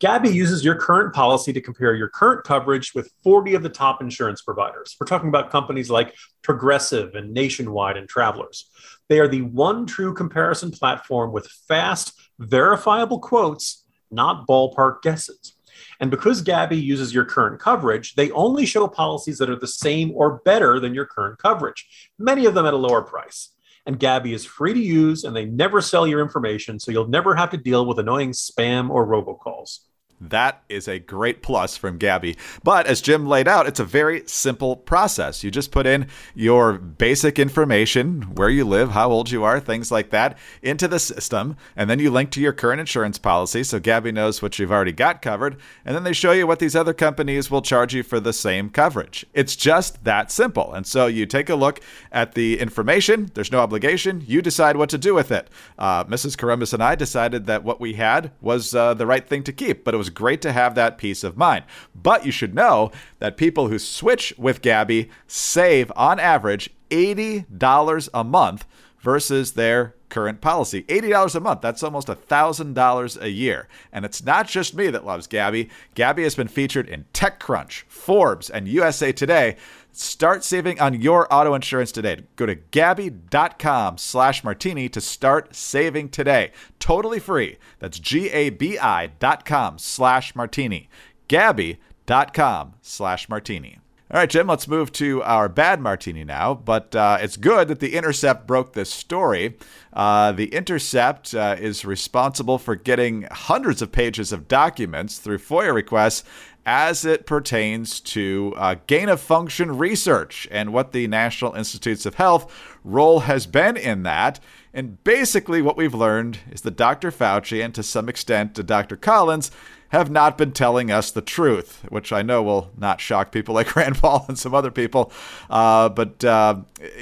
Gabi 0.00 0.32
uses 0.32 0.64
your 0.64 0.76
current 0.76 1.12
policy 1.12 1.52
to 1.52 1.60
compare 1.60 1.92
your 1.94 2.08
current 2.08 2.44
coverage 2.44 2.94
with 2.94 3.12
40 3.24 3.56
of 3.56 3.64
the 3.64 3.68
top 3.68 4.00
insurance 4.00 4.42
providers. 4.42 4.96
We're 4.98 5.08
talking 5.08 5.28
about 5.28 5.50
companies 5.50 5.90
like 5.90 6.14
Progressive 6.42 7.16
and 7.16 7.34
Nationwide 7.34 7.96
and 7.96 8.08
Travelers. 8.08 8.70
They 9.08 9.18
are 9.18 9.28
the 9.28 9.42
one 9.42 9.86
true 9.86 10.14
comparison 10.14 10.70
platform 10.70 11.32
with 11.32 11.48
fast, 11.66 12.12
verifiable 12.38 13.18
quotes, 13.18 13.84
not 14.12 14.46
ballpark 14.46 15.02
guesses. 15.02 15.56
And 16.00 16.10
because 16.10 16.42
Gabi 16.42 16.82
uses 16.82 17.14
your 17.14 17.26
current 17.26 17.60
coverage, 17.60 18.14
they 18.14 18.30
only 18.30 18.64
show 18.64 18.88
policies 18.88 19.36
that 19.38 19.50
are 19.50 19.56
the 19.56 19.66
same 19.66 20.12
or 20.14 20.40
better 20.44 20.80
than 20.80 20.94
your 20.94 21.04
current 21.04 21.38
coverage, 21.38 22.10
many 22.18 22.46
of 22.46 22.54
them 22.54 22.64
at 22.66 22.74
a 22.74 22.78
lower 22.78 23.02
price. 23.02 23.50
And 23.84 24.00
Gabi 24.00 24.32
is 24.32 24.44
free 24.44 24.72
to 24.72 24.80
use 24.80 25.24
and 25.24 25.36
they 25.36 25.44
never 25.44 25.80
sell 25.82 26.06
your 26.06 26.22
information, 26.22 26.80
so 26.80 26.90
you'll 26.90 27.08
never 27.08 27.34
have 27.34 27.50
to 27.50 27.56
deal 27.58 27.84
with 27.84 27.98
annoying 27.98 28.32
spam 28.32 28.88
or 28.90 29.06
robocalls. 29.06 29.80
That 30.20 30.62
is 30.68 30.86
a 30.86 30.98
great 30.98 31.42
plus 31.42 31.76
from 31.76 31.98
Gabi. 31.98 32.36
But 32.62 32.86
as 32.86 33.00
Jim 33.00 33.26
laid 33.26 33.48
out, 33.48 33.66
it's 33.66 33.80
a 33.80 33.84
very 33.84 34.22
simple 34.26 34.76
process. 34.76 35.42
You 35.42 35.50
just 35.50 35.70
put 35.70 35.86
in 35.86 36.08
your 36.34 36.74
basic 36.74 37.38
information, 37.38 38.22
where 38.34 38.50
you 38.50 38.64
live, 38.64 38.90
how 38.90 39.10
old 39.10 39.30
you 39.30 39.44
are, 39.44 39.60
things 39.60 39.90
like 39.90 40.10
that, 40.10 40.36
into 40.62 40.86
the 40.86 40.98
system, 40.98 41.56
and 41.74 41.88
then 41.88 41.98
you 41.98 42.10
link 42.10 42.30
to 42.32 42.40
your 42.40 42.52
current 42.52 42.80
insurance 42.80 43.18
policy 43.18 43.64
so 43.64 43.80
Gabi 43.80 44.12
knows 44.12 44.42
what 44.42 44.58
you've 44.58 44.72
already 44.72 44.92
got 44.92 45.22
covered, 45.22 45.56
and 45.84 45.96
then 45.96 46.04
they 46.04 46.12
show 46.12 46.32
you 46.32 46.46
what 46.46 46.58
these 46.58 46.76
other 46.76 46.92
companies 46.92 47.50
will 47.50 47.62
charge 47.62 47.94
you 47.94 48.02
for 48.02 48.20
the 48.20 48.32
same 48.32 48.68
coverage. 48.68 49.24
It's 49.32 49.56
just 49.56 50.04
that 50.04 50.30
simple. 50.30 50.72
And 50.74 50.86
so 50.86 51.06
you 51.06 51.26
take 51.26 51.48
a 51.48 51.54
look 51.54 51.80
at 52.12 52.34
the 52.34 52.58
information, 52.58 53.30
there's 53.34 53.52
no 53.52 53.60
obligation, 53.60 54.22
you 54.26 54.42
decide 54.42 54.76
what 54.76 54.90
to 54.90 54.98
do 54.98 55.14
with 55.14 55.30
it. 55.30 55.48
Uh, 55.78 56.04
Mrs. 56.04 56.36
Corombos 56.36 56.74
and 56.74 56.82
I 56.82 56.94
decided 56.94 57.46
that 57.46 57.64
what 57.64 57.80
we 57.80 57.94
had 57.94 58.32
was 58.40 58.74
uh, 58.74 58.94
the 58.94 59.06
right 59.06 59.26
thing 59.26 59.42
to 59.44 59.52
keep, 59.52 59.84
but 59.84 59.94
it 59.94 59.98
was 59.98 60.09
great 60.10 60.42
to 60.42 60.52
have 60.52 60.74
that 60.74 60.98
peace 60.98 61.24
of 61.24 61.36
mind. 61.36 61.64
But 61.94 62.26
you 62.26 62.32
should 62.32 62.54
know 62.54 62.90
that 63.18 63.36
people 63.36 63.68
who 63.68 63.78
switch 63.78 64.34
with 64.36 64.62
Gabi 64.62 65.08
save 65.26 65.90
on 65.96 66.20
average 66.20 66.70
$80 66.90 68.08
a 68.12 68.24
month 68.24 68.66
versus 69.00 69.52
their 69.52 69.94
current 70.10 70.40
policy. 70.40 70.82
$80 70.82 71.34
a 71.34 71.40
month. 71.40 71.60
That's 71.62 71.82
almost 71.82 72.08
$1,000 72.08 73.22
a 73.22 73.30
year. 73.30 73.68
And 73.92 74.04
it's 74.04 74.22
not 74.22 74.48
just 74.48 74.74
me 74.74 74.88
that 74.88 75.06
loves 75.06 75.26
Gabi. 75.26 75.70
Gabi 75.96 76.24
has 76.24 76.34
been 76.34 76.48
featured 76.48 76.88
in 76.88 77.06
TechCrunch, 77.14 77.84
Forbes, 77.88 78.50
and 78.50 78.68
USA 78.68 79.12
Today. 79.12 79.56
Start 79.92 80.44
saving 80.44 80.80
on 80.80 81.00
your 81.00 81.32
auto 81.32 81.54
insurance 81.54 81.90
today. 81.90 82.20
Go 82.36 82.46
to 82.46 82.56
Gabi.com 82.56 83.98
slash 83.98 84.44
martini 84.44 84.88
to 84.88 85.00
start 85.00 85.54
saving 85.54 86.10
today. 86.10 86.52
Totally 86.78 87.18
free. 87.18 87.58
That's 87.80 87.98
G-A-B-I 87.98 89.08
dot 89.18 89.44
com 89.44 89.78
slash 89.78 90.36
martini. 90.36 90.88
Gabi.com 91.28 92.74
slash 92.80 93.28
martini. 93.28 93.78
All 94.12 94.18
right, 94.18 94.28
Jim, 94.28 94.48
let's 94.48 94.66
move 94.66 94.90
to 94.94 95.22
our 95.22 95.48
bad 95.48 95.80
martini 95.80 96.24
now. 96.24 96.52
But 96.52 96.96
uh, 96.96 97.18
it's 97.20 97.36
good 97.36 97.68
that 97.68 97.78
The 97.78 97.94
Intercept 97.94 98.44
broke 98.44 98.72
this 98.72 98.90
story. 98.90 99.56
Uh, 99.92 100.32
the 100.32 100.46
Intercept 100.46 101.32
uh, 101.32 101.54
is 101.56 101.84
responsible 101.84 102.58
for 102.58 102.74
getting 102.74 103.28
hundreds 103.30 103.80
of 103.80 103.92
pages 103.92 104.32
of 104.32 104.48
documents 104.48 105.18
through 105.18 105.38
FOIA 105.38 105.72
requests 105.72 106.24
as 106.66 107.04
it 107.04 107.24
pertains 107.24 108.00
to 108.00 108.52
uh, 108.56 108.74
gain 108.88 109.08
of 109.08 109.20
function 109.20 109.78
research 109.78 110.48
and 110.50 110.72
what 110.72 110.90
the 110.90 111.06
National 111.06 111.54
Institutes 111.54 112.04
of 112.04 112.16
Health 112.16 112.52
role 112.82 113.20
has 113.20 113.46
been 113.46 113.76
in 113.76 114.02
that. 114.02 114.40
And 114.74 115.02
basically, 115.04 115.62
what 115.62 115.76
we've 115.76 115.94
learned 115.94 116.40
is 116.50 116.62
that 116.62 116.76
Dr. 116.76 117.12
Fauci 117.12 117.64
and 117.64 117.72
to 117.76 117.84
some 117.84 118.08
extent 118.08 118.54
Dr. 118.66 118.96
Collins 118.96 119.52
have 119.90 120.10
not 120.10 120.38
been 120.38 120.52
telling 120.52 120.90
us 120.90 121.10
the 121.10 121.20
truth, 121.20 121.84
which 121.88 122.12
I 122.12 122.22
know 122.22 122.42
will 122.42 122.70
not 122.76 123.00
shock 123.00 123.32
people 123.32 123.54
like 123.54 123.74
Rand 123.76 123.98
Paul 123.98 124.24
and 124.28 124.38
some 124.38 124.54
other 124.54 124.70
people. 124.70 125.12
Uh, 125.48 125.88
but 125.88 126.24
uh, 126.24 126.60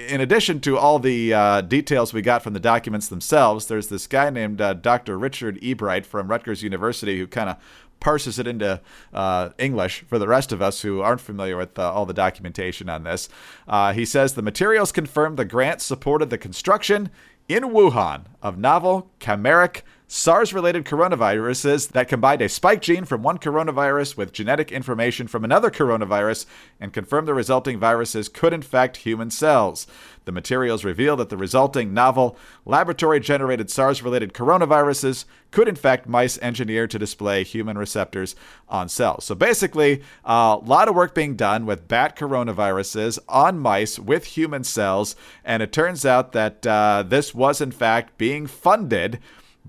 in 0.09 0.21
addition 0.21 0.61
to 0.61 0.79
all 0.79 0.99
the 0.99 1.33
uh, 1.33 1.61
details 1.61 2.13
we 2.13 2.23
got 2.23 2.43
from 2.43 2.55
the 2.55 2.61
documents 2.61 3.09
themselves, 3.09 3.67
there's 3.67 3.89
this 3.89 4.07
guy 4.07 4.31
named 4.31 4.61
uh, 4.61 4.75
Dr. 4.75 5.19
Richard 5.19 5.59
Ebright 5.61 6.07
from 6.07 6.29
Rutgers 6.29 6.63
University 6.63 7.19
who 7.19 7.27
kind 7.27 7.51
of 7.51 7.57
parses 8.01 8.39
it 8.39 8.47
into 8.47 8.81
uh, 9.13 9.51
English 9.59 10.05
for 10.09 10.19
the 10.19 10.29
rest 10.29 10.53
of 10.53 10.63
us 10.63 10.83
who 10.83 11.01
aren't 11.01 11.21
familiar 11.21 11.57
with 11.57 11.79
uh, 11.79 11.93
all 11.93 12.07
the 12.07 12.15
documentation 12.15 12.89
on 12.89 13.05
this. 13.05 13.29
Uh, 13.67 13.93
he 13.93 14.05
says 14.05 14.35
the 14.35 14.43
materials 14.43 14.93
confirm 14.93 15.37
the 15.37 15.45
grant 15.45 15.83
supported 15.83 16.31
the 16.31 16.39
construction 16.39 17.11
in 17.49 17.65
Wuhan 17.65 18.25
of 18.43 18.59
novel 18.59 19.11
chimeric 19.21 19.83
SARS 20.11 20.55
related 20.55 20.87
coronaviruses 20.87 21.89
that 21.89 22.09
combined 22.09 22.41
a 22.41 22.49
spike 22.49 22.81
gene 22.81 23.05
from 23.05 23.23
one 23.23 23.37
coronavirus 23.37 24.17
with 24.17 24.33
genetic 24.33 24.73
information 24.73 25.29
from 25.29 25.45
another 25.45 25.71
coronavirus 25.71 26.47
and 26.81 26.95
confirmed 26.95 27.29
the 27.29 27.35
resulting 27.35 27.79
viruses 27.79 28.31
could 28.31 28.55
infect 28.55 28.97
human 28.97 29.31
cells. 29.31 29.87
The 30.25 30.33
materials 30.33 30.83
reveal 30.83 31.15
that 31.17 31.29
the 31.29 31.37
resulting 31.37 31.93
novel, 31.93 32.39
laboratory 32.65 33.21
generated 33.21 33.71
SARS 33.71 34.03
related 34.03 34.33
coronaviruses 34.33 35.27
could 35.51 35.69
infect 35.69 36.09
mice 36.09 36.39
engineered 36.39 36.91
to 36.93 36.99
display 36.99 37.45
human 37.45 37.77
receptors 37.77 38.35
on 38.67 38.89
cells. 38.89 39.27
So 39.27 39.35
basically, 39.35 40.03
a 40.25 40.59
lot 40.63 40.89
of 40.89 40.95
work 40.95 41.15
being 41.15 41.37
done 41.37 41.67
with 41.67 41.87
bat 41.87 42.17
coronaviruses 42.17 43.19
on 43.29 43.59
mice 43.59 43.99
with 43.99 44.25
human 44.25 44.65
cells, 44.65 45.17
and 45.45 45.63
it 45.63 45.71
turns 45.71 46.07
out 46.07 46.33
that 46.33 46.67
uh, 46.67 47.05
this 47.07 47.35
was 47.35 47.61
in 47.61 47.73
fact 47.73 48.17
being 48.17 48.47
funded 48.47 49.19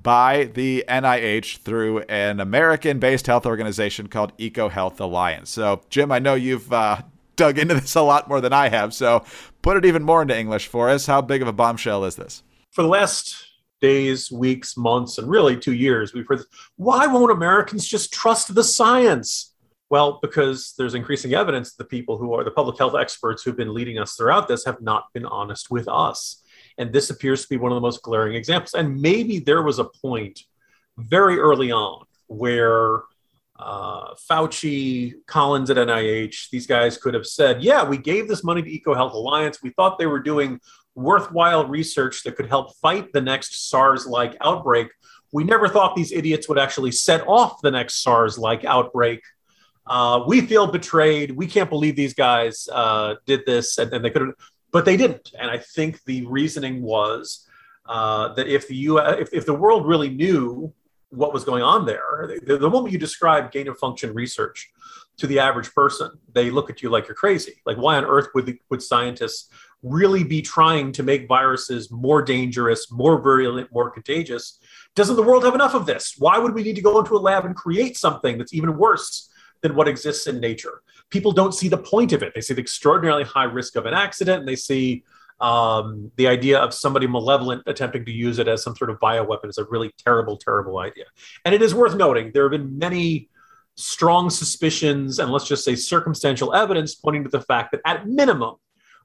by 0.01 0.45
the 0.53 0.85
NIH 0.87 1.59
through 1.59 1.99
an 2.01 2.39
American 2.39 2.99
based 2.99 3.27
health 3.27 3.45
organization 3.45 4.07
called 4.07 4.37
EcoHealth 4.37 4.99
Alliance. 4.99 5.49
So, 5.49 5.81
Jim, 5.89 6.11
I 6.11 6.19
know 6.19 6.35
you've 6.35 6.71
uh, 6.71 7.01
dug 7.35 7.57
into 7.57 7.73
this 7.75 7.95
a 7.95 8.01
lot 8.01 8.27
more 8.27 8.41
than 8.41 8.53
I 8.53 8.69
have. 8.69 8.93
So, 8.93 9.23
put 9.61 9.77
it 9.77 9.85
even 9.85 10.03
more 10.03 10.21
into 10.21 10.37
English 10.37 10.67
for 10.67 10.89
us. 10.89 11.05
How 11.05 11.21
big 11.21 11.41
of 11.41 11.47
a 11.47 11.53
bombshell 11.53 12.05
is 12.05 12.15
this? 12.15 12.43
For 12.71 12.81
the 12.81 12.87
last 12.87 13.45
days, 13.81 14.31
weeks, 14.31 14.77
months, 14.77 15.17
and 15.17 15.29
really 15.29 15.57
two 15.57 15.73
years, 15.73 16.13
we've 16.13 16.27
heard 16.27 16.41
why 16.75 17.07
won't 17.07 17.31
Americans 17.31 17.87
just 17.87 18.13
trust 18.13 18.53
the 18.53 18.63
science? 18.63 19.53
Well, 19.89 20.19
because 20.21 20.75
there's 20.77 20.93
increasing 20.93 21.33
evidence 21.33 21.73
the 21.73 21.83
people 21.83 22.17
who 22.17 22.33
are 22.33 22.43
the 22.43 22.51
public 22.51 22.77
health 22.77 22.93
experts 22.95 23.41
who've 23.41 23.57
been 23.57 23.73
leading 23.73 23.97
us 23.97 24.13
throughout 24.13 24.47
this 24.47 24.65
have 24.65 24.81
not 24.81 25.11
been 25.13 25.25
honest 25.25 25.71
with 25.71 25.87
us. 25.87 26.38
And 26.79 26.91
this 26.91 27.11
appears 27.11 27.43
to 27.43 27.49
be 27.49 27.57
one 27.57 27.71
of 27.71 27.75
the 27.75 27.81
most 27.81 28.01
glaring 28.01 28.35
examples. 28.35 28.73
And 28.73 28.99
maybe 28.99 29.39
there 29.39 29.61
was 29.61 29.77
a 29.77 29.83
point 29.83 30.41
very 30.97 31.37
early 31.37 31.71
on 31.71 32.05
where 32.27 33.03
uh, 33.59 34.13
Fauci, 34.15 35.13
Collins 35.27 35.69
at 35.69 35.75
NIH, 35.75 36.49
these 36.49 36.65
guys 36.65 36.97
could 36.97 37.13
have 37.13 37.27
said, 37.27 37.61
yeah, 37.61 37.83
we 37.83 37.97
gave 37.97 38.29
this 38.29 38.43
money 38.43 38.61
to 38.61 38.69
EcoHealth 38.69 39.13
Alliance. 39.13 39.61
We 39.61 39.71
thought 39.71 39.99
they 39.99 40.07
were 40.07 40.21
doing 40.21 40.61
worthwhile 40.95 41.67
research 41.67 42.23
that 42.23 42.37
could 42.37 42.47
help 42.47 42.75
fight 42.77 43.11
the 43.11 43.21
next 43.21 43.69
SARS 43.69 44.07
like 44.07 44.37
outbreak. 44.39 44.87
We 45.33 45.43
never 45.43 45.67
thought 45.67 45.95
these 45.95 46.13
idiots 46.13 46.47
would 46.47 46.57
actually 46.57 46.93
set 46.93 47.27
off 47.27 47.61
the 47.61 47.71
next 47.71 48.01
SARS 48.01 48.37
like 48.39 48.63
outbreak. 48.63 49.21
Uh, 49.85 50.23
we 50.27 50.41
feel 50.41 50.67
betrayed. 50.67 51.31
We 51.31 51.47
can't 51.47 51.69
believe 51.69 51.95
these 51.95 52.13
guys 52.13 52.69
uh, 52.71 53.15
did 53.25 53.45
this, 53.45 53.77
and, 53.77 53.91
and 53.91 54.05
they 54.05 54.09
could 54.09 54.21
have 54.21 54.35
but 54.71 54.85
they 54.85 54.97
didn't. 54.97 55.31
And 55.39 55.49
I 55.49 55.57
think 55.57 56.03
the 56.03 56.25
reasoning 56.25 56.81
was 56.81 57.47
uh, 57.85 58.33
that 58.33 58.47
if 58.47 58.67
the 58.67 58.75
U.S. 58.75 59.17
If, 59.19 59.33
if 59.33 59.45
the 59.45 59.53
world 59.53 59.87
really 59.87 60.09
knew 60.09 60.73
what 61.09 61.33
was 61.33 61.43
going 61.43 61.63
on 61.63 61.85
there, 61.85 62.39
the, 62.45 62.57
the 62.57 62.69
moment 62.69 62.93
you 62.93 62.99
describe 62.99 63.51
gain 63.51 63.67
of 63.67 63.77
function 63.77 64.13
research 64.13 64.69
to 65.17 65.27
the 65.27 65.39
average 65.39 65.73
person, 65.73 66.11
they 66.33 66.49
look 66.49 66.69
at 66.69 66.81
you 66.81 66.89
like 66.89 67.07
you're 67.07 67.15
crazy. 67.15 67.61
Like, 67.65 67.77
why 67.77 67.97
on 67.97 68.05
earth 68.05 68.27
would 68.33 68.45
the, 68.45 68.59
would 68.69 68.81
scientists 68.81 69.49
really 69.81 70.23
be 70.23 70.41
trying 70.41 70.91
to 70.91 71.03
make 71.03 71.27
viruses 71.27 71.89
more 71.89 72.21
dangerous, 72.21 72.91
more 72.91 73.19
virulent, 73.19 73.71
more 73.73 73.89
contagious? 73.89 74.59
Doesn't 74.95 75.15
the 75.15 75.23
world 75.23 75.43
have 75.43 75.55
enough 75.55 75.73
of 75.73 75.85
this? 75.85 76.15
Why 76.17 76.37
would 76.37 76.53
we 76.53 76.63
need 76.63 76.75
to 76.75 76.81
go 76.81 76.99
into 76.99 77.15
a 77.15 77.19
lab 77.19 77.45
and 77.45 77.55
create 77.55 77.97
something 77.97 78.37
that's 78.37 78.53
even 78.53 78.77
worse 78.77 79.29
than 79.61 79.75
what 79.75 79.87
exists 79.87 80.27
in 80.27 80.39
nature? 80.39 80.83
People 81.09 81.31
don't 81.31 81.53
see 81.53 81.67
the 81.67 81.77
point 81.77 82.13
of 82.13 82.23
it. 82.23 82.33
They 82.33 82.41
see 82.41 82.53
the 82.53 82.61
extraordinarily 82.61 83.23
high 83.23 83.45
risk 83.45 83.75
of 83.75 83.85
an 83.85 83.93
accident, 83.93 84.39
and 84.39 84.47
they 84.47 84.55
see 84.55 85.03
um, 85.39 86.11
the 86.17 86.27
idea 86.27 86.59
of 86.59 86.73
somebody 86.73 87.07
malevolent 87.07 87.63
attempting 87.65 88.05
to 88.05 88.11
use 88.11 88.39
it 88.39 88.47
as 88.47 88.61
some 88.61 88.75
sort 88.75 88.89
of 88.89 88.99
bioweapon 88.99 89.49
is 89.49 89.57
a 89.57 89.63
really 89.65 89.91
terrible, 89.97 90.37
terrible 90.37 90.79
idea. 90.79 91.05
And 91.45 91.55
it 91.55 91.61
is 91.61 91.73
worth 91.73 91.95
noting 91.95 92.31
there 92.33 92.43
have 92.43 92.51
been 92.51 92.77
many 92.77 93.29
strong 93.75 94.29
suspicions 94.29 95.19
and 95.19 95.31
let's 95.31 95.47
just 95.47 95.63
say 95.63 95.73
circumstantial 95.75 96.53
evidence 96.53 96.95
pointing 96.95 97.23
to 97.23 97.29
the 97.29 97.41
fact 97.41 97.71
that 97.71 97.79
at 97.85 98.07
minimum, 98.07 98.55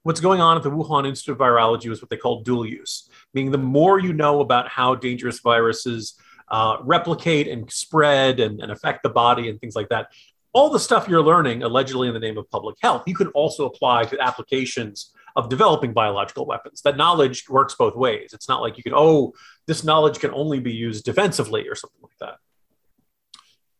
what's 0.02 0.20
going 0.20 0.40
on 0.40 0.56
at 0.56 0.64
the 0.64 0.70
Wuhan 0.70 1.06
Institute 1.06 1.32
of 1.32 1.38
Virology 1.38 1.90
is 1.90 2.02
what 2.02 2.10
they 2.10 2.16
call 2.16 2.42
dual 2.42 2.66
use, 2.66 3.08
meaning 3.32 3.52
the 3.52 3.58
more 3.58 4.00
you 4.00 4.12
know 4.12 4.40
about 4.40 4.68
how 4.68 4.96
dangerous 4.96 5.38
viruses 5.38 6.14
uh, 6.48 6.76
replicate 6.82 7.46
and 7.48 7.70
spread 7.70 8.40
and, 8.40 8.60
and 8.60 8.72
affect 8.72 9.02
the 9.02 9.08
body 9.08 9.48
and 9.48 9.60
things 9.60 9.76
like 9.76 9.88
that, 9.90 10.08
all 10.54 10.70
the 10.70 10.78
stuff 10.78 11.08
you're 11.08 11.22
learning 11.22 11.62
allegedly 11.62 12.08
in 12.08 12.14
the 12.14 12.20
name 12.20 12.38
of 12.38 12.48
public 12.48 12.76
health, 12.80 13.02
you 13.06 13.14
can 13.14 13.26
also 13.28 13.66
apply 13.66 14.04
to 14.04 14.20
applications 14.20 15.12
of 15.36 15.48
developing 15.48 15.92
biological 15.92 16.46
weapons. 16.46 16.80
That 16.82 16.96
knowledge 16.96 17.48
works 17.48 17.74
both 17.74 17.96
ways. 17.96 18.30
It's 18.32 18.48
not 18.48 18.62
like 18.62 18.76
you 18.76 18.84
can, 18.84 18.92
oh, 18.94 19.34
this 19.66 19.82
knowledge 19.82 20.20
can 20.20 20.30
only 20.30 20.60
be 20.60 20.72
used 20.72 21.04
defensively 21.04 21.68
or 21.68 21.74
something 21.74 22.00
like 22.02 22.18
that. 22.20 22.36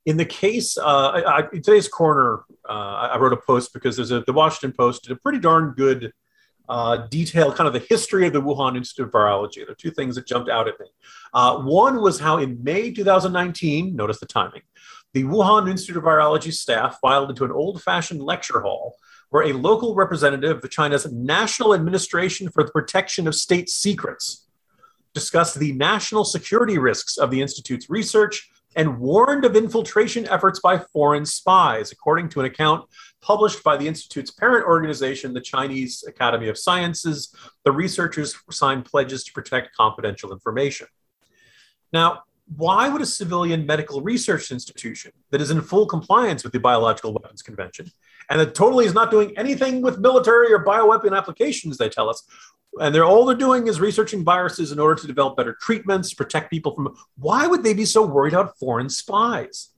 In 0.05 0.17
the 0.17 0.25
case, 0.25 0.77
uh, 0.77 0.83
I, 0.85 1.21
I, 1.21 1.39
in 1.53 1.63
today's 1.63 1.89
corner, 1.89 2.45
uh, 2.69 3.11
I 3.13 3.19
wrote 3.19 3.33
a 3.33 3.39
post 3.39 3.73
because 3.73 3.97
there's 3.97 4.11
a, 4.11 4.21
the 4.23 4.33
Washington 4.33 4.77
Post 4.77 5.05
did 5.05 5.13
a 5.13 5.17
pretty 5.17 5.39
darn 5.39 5.75
good 5.77 6.13
uh, 6.69 7.07
detail, 7.09 7.53
kind 7.53 7.69
of 7.69 7.73
the 7.73 7.87
history 7.89 8.27
of 8.27 8.33
the 8.33 8.43
Wuhan 8.43 8.77
Institute 8.77 9.07
of 9.07 9.13
Virology. 9.13 9.57
There 9.57 9.71
are 9.71 9.77
two 9.77 9.91
things 9.91 10.17
that 10.17 10.27
jumped 10.27 10.51
out 10.51 10.67
at 10.67 10.79
me. 10.81 10.87
Uh, 11.33 11.59
one 11.59 12.03
was 12.03 12.19
how 12.19 12.39
in 12.39 12.63
May 12.63 12.91
2019, 12.91 13.95
notice 13.95 14.21
the 14.21 14.27
timing, 14.27 14.63
the 15.15 15.23
Wuhan 15.23 15.71
Institute 15.71 15.97
of 15.97 16.03
Virology 16.03 16.53
staff 16.53 16.99
filed 17.01 17.31
into 17.31 17.45
an 17.45 17.53
old 17.53 17.81
fashioned 17.81 18.21
lecture 18.21 18.61
hall 18.61 18.97
where 19.31 19.45
a 19.45 19.53
local 19.53 19.95
representative 19.95 20.63
of 20.63 20.71
China's 20.71 21.11
National 21.11 21.73
Administration 21.73 22.51
for 22.51 22.65
the 22.65 22.73
Protection 22.73 23.27
of 23.27 23.35
State 23.35 23.71
Secrets 23.71 24.47
discussed 25.15 25.59
the 25.59 25.73
national 25.73 26.25
security 26.25 26.79
risks 26.79 27.17
of 27.17 27.31
the 27.31 27.41
Institute's 27.41 27.89
research 27.89 28.51
and 28.75 28.99
warned 28.99 29.45
of 29.45 29.55
infiltration 29.55 30.27
efforts 30.29 30.59
by 30.59 30.79
foreign 30.79 31.25
spies, 31.25 31.93
according 31.93 32.29
to 32.29 32.41
an 32.41 32.47
account 32.47 32.85
published 33.23 33.63
by 33.63 33.77
the 33.77 33.87
Institute's 33.87 34.33
parent 34.33 34.67
organization, 34.67 35.33
the 35.33 35.41
Chinese 35.41 36.05
Academy 36.09 36.49
of 36.49 36.59
Sciences. 36.59 37.33
The 37.65 37.71
researchers 37.71 38.35
signed 38.51 38.85
pledges 38.85 39.23
to 39.25 39.33
protect 39.33 39.77
confidential 39.77 40.33
information. 40.33 40.89
Now, 41.93 42.25
why 42.57 42.89
would 42.89 43.01
a 43.01 43.07
civilian 43.07 43.67
medical 43.67 44.03
research 44.03 44.51
institution 44.51 45.13
that 45.31 45.41
is 45.41 45.51
in 45.51 45.61
full 45.63 45.87
compliance 45.87 46.45
with 46.45 46.53
the 46.53 46.61
Biological 46.61 47.13
Weapons 47.13 47.43
Convention 47.43 47.91
and 48.31 48.41
that 48.41 48.55
totally 48.55 48.87
is 48.87 48.95
not 48.95 49.11
doing 49.11 49.37
anything 49.37 49.83
with 49.83 49.99
military 49.99 50.53
or 50.53 50.65
bioweapon 50.65 51.17
applications, 51.17 51.79
they 51.79 51.89
tell 51.89 52.09
us, 52.09 52.23
and 52.81 52.95
they're 52.95 53.05
all 53.05 53.25
they're 53.25 53.37
doing 53.37 53.67
is 53.67 53.81
researching 53.81 54.25
viruses 54.25 54.73
in 54.73 54.79
order 54.79 55.01
to 55.01 55.07
develop 55.07 55.37
better 55.37 55.57
treatments, 55.61 56.13
protect 56.13 56.51
people 56.51 56.75
from 56.75 56.95
why 57.17 57.47
would 57.47 57.63
they 57.63 57.75
be 57.75 57.85
so 57.85 58.05
worried 58.05 58.33
about 58.33 58.59
foreign 58.59 58.89
spies? 58.89 59.71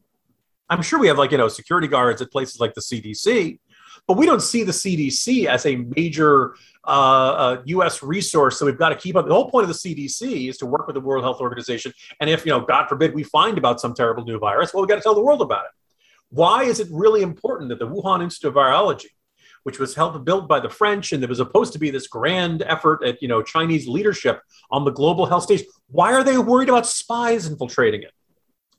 I'm 0.68 0.82
sure 0.82 0.98
we 0.98 1.08
have 1.08 1.18
like, 1.18 1.30
you 1.30 1.38
know, 1.38 1.48
security 1.48 1.86
guards 1.86 2.20
at 2.22 2.32
places 2.32 2.58
like 2.58 2.74
the 2.74 2.80
CDC, 2.80 3.58
but 4.06 4.16
we 4.16 4.26
don't 4.26 4.40
see 4.40 4.62
the 4.62 4.72
CDC 4.72 5.46
as 5.46 5.66
a 5.66 5.76
major 5.76 6.54
uh, 6.84 7.58
U.S. 7.64 8.02
resource. 8.02 8.58
So 8.58 8.66
we've 8.66 8.78
got 8.78 8.90
to 8.90 8.94
keep 8.94 9.16
up. 9.16 9.26
The 9.26 9.34
whole 9.34 9.50
point 9.50 9.68
of 9.68 9.68
the 9.68 9.74
CDC 9.74 10.48
is 10.48 10.58
to 10.58 10.66
work 10.66 10.86
with 10.86 10.94
the 10.94 11.00
World 11.00 11.24
Health 11.24 11.40
Organization. 11.40 11.92
And 12.20 12.30
if 12.30 12.46
you 12.46 12.52
know, 12.52 12.60
God 12.60 12.86
forbid, 12.88 13.14
we 13.14 13.24
find 13.24 13.58
about 13.58 13.80
some 13.80 13.94
terrible 13.94 14.24
new 14.24 14.38
virus, 14.38 14.72
well, 14.72 14.82
we've 14.82 14.88
got 14.88 14.96
to 14.96 15.00
tell 15.00 15.14
the 15.14 15.22
world 15.22 15.42
about 15.42 15.64
it. 15.64 15.70
Why 16.30 16.64
is 16.64 16.80
it 16.80 16.88
really 16.90 17.22
important 17.22 17.68
that 17.70 17.78
the 17.78 17.88
Wuhan 17.88 18.22
Institute 18.22 18.48
of 18.48 18.54
Virology, 18.54 19.06
which 19.62 19.78
was 19.78 19.94
helped 19.94 20.24
built 20.24 20.48
by 20.48 20.60
the 20.60 20.68
French 20.68 21.12
and 21.12 21.22
there 21.22 21.28
was 21.28 21.38
supposed 21.38 21.72
to 21.72 21.78
be 21.78 21.90
this 21.90 22.06
grand 22.06 22.62
effort 22.62 23.02
at 23.04 23.20
you 23.20 23.28
know 23.28 23.42
Chinese 23.42 23.88
leadership 23.88 24.40
on 24.70 24.84
the 24.84 24.92
global 24.92 25.26
health 25.26 25.44
stage, 25.44 25.64
why 25.88 26.12
are 26.12 26.22
they 26.22 26.38
worried 26.38 26.68
about 26.68 26.86
spies 26.86 27.46
infiltrating 27.46 28.02
it? 28.02 28.12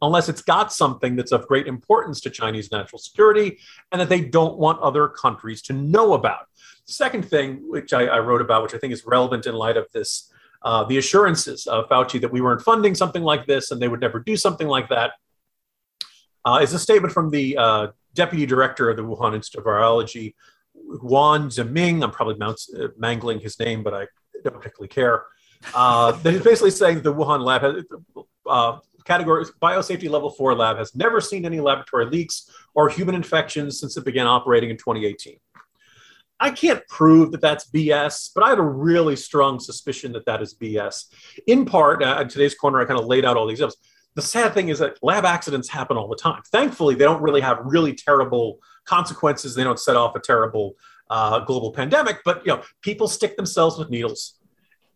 Unless 0.01 0.29
it's 0.29 0.41
got 0.41 0.71
something 0.71 1.15
that's 1.15 1.31
of 1.31 1.47
great 1.47 1.65
importance 1.65 2.21
to 2.21 2.29
Chinese 2.29 2.71
national 2.71 2.99
security 2.99 3.57
and 3.91 3.99
that 3.99 4.09
they 4.09 4.21
don't 4.21 4.57
want 4.57 4.79
other 4.79 5.07
countries 5.07 5.61
to 5.63 5.73
know 5.73 6.13
about. 6.13 6.45
The 6.85 6.93
second 6.93 7.23
thing, 7.23 7.67
which 7.67 7.93
I, 7.93 8.05
I 8.05 8.19
wrote 8.19 8.41
about, 8.41 8.63
which 8.63 8.75
I 8.75 8.77
think 8.77 8.93
is 8.93 9.05
relevant 9.05 9.47
in 9.47 9.55
light 9.55 9.75
of 9.75 9.87
this, 9.93 10.31
uh, 10.61 10.83
the 10.83 10.97
assurances 10.99 11.65
of 11.67 11.89
Fauci 11.89 12.21
that 12.21 12.31
we 12.31 12.41
weren't 12.41 12.61
funding 12.61 12.93
something 12.93 13.23
like 13.23 13.47
this 13.47 13.71
and 13.71 13.81
they 13.81 13.87
would 13.87 14.01
never 14.01 14.19
do 14.19 14.37
something 14.37 14.67
like 14.67 14.89
that, 14.89 15.13
uh, 16.45 16.59
is 16.61 16.73
a 16.73 16.79
statement 16.79 17.13
from 17.13 17.29
the 17.29 17.57
uh, 17.57 17.87
deputy 18.13 18.45
director 18.45 18.89
of 18.89 18.97
the 18.97 19.03
Wuhan 19.03 19.35
Institute 19.35 19.59
of 19.59 19.65
Virology, 19.65 20.35
Yuan 21.03 21.49
Zhiming. 21.49 22.03
I'm 22.03 22.11
probably 22.11 22.37
uh, 22.41 22.87
mangling 22.97 23.39
his 23.39 23.59
name, 23.59 23.83
but 23.83 23.93
I 23.93 24.07
don't 24.43 24.55
particularly 24.55 24.87
care. 24.87 25.25
Uh, 25.73 26.11
that 26.11 26.33
he's 26.33 26.43
basically 26.43 26.71
saying 26.71 27.01
the 27.01 27.13
Wuhan 27.13 27.41
lab 27.41 27.63
has, 27.63 27.83
category 29.07 29.45
biosafety 29.61 30.09
level 30.09 30.29
four 30.29 30.53
lab 30.53 30.77
has 30.77 30.93
never 30.95 31.21
seen 31.21 31.45
any 31.45 31.59
laboratory 31.59 32.05
leaks 32.05 32.49
or 32.75 32.89
human 32.89 33.15
infections 33.15 33.79
since 33.79 33.95
it 33.95 34.03
began 34.03 34.27
operating 34.27 34.69
in 34.69 34.77
2018. 34.77 35.37
I 36.39 36.51
can't 36.51 36.85
prove 36.87 37.31
that 37.31 37.41
that's 37.41 37.69
BS, 37.71 38.31
but 38.35 38.43
I 38.43 38.49
have 38.49 38.59
a 38.59 38.63
really 38.63 39.15
strong 39.15 39.59
suspicion 39.59 40.11
that 40.11 40.25
that 40.25 40.41
is 40.41 40.53
BS. 40.53 41.05
In 41.47 41.65
part, 41.65 42.03
uh, 42.03 42.19
in 42.21 42.27
today's 42.27 42.53
corner, 42.53 42.79
I 42.79 42.85
kind 42.85 42.99
of 42.99 43.07
laid 43.07 43.25
out 43.25 43.37
all 43.37 43.47
these 43.47 43.57
steps. 43.57 43.77
The 44.13 44.21
sad 44.21 44.53
thing 44.53 44.69
is 44.69 44.79
that 44.79 44.97
lab 45.01 45.25
accidents 45.25 45.69
happen 45.69 45.97
all 45.97 46.07
the 46.07 46.15
time. 46.15 46.41
Thankfully, 46.51 46.95
they 46.95 47.05
don't 47.05 47.21
really 47.21 47.41
have 47.41 47.59
really 47.63 47.93
terrible 47.93 48.59
consequences. 48.85 49.55
They 49.55 49.63
don't 49.63 49.79
set 49.79 49.95
off 49.95 50.15
a 50.15 50.19
terrible 50.19 50.75
uh, 51.09 51.39
global 51.39 51.71
pandemic, 51.71 52.19
but 52.23 52.45
you 52.45 52.53
know, 52.53 52.61
people 52.81 53.07
stick 53.07 53.35
themselves 53.35 53.77
with 53.77 53.89
needles. 53.89 54.39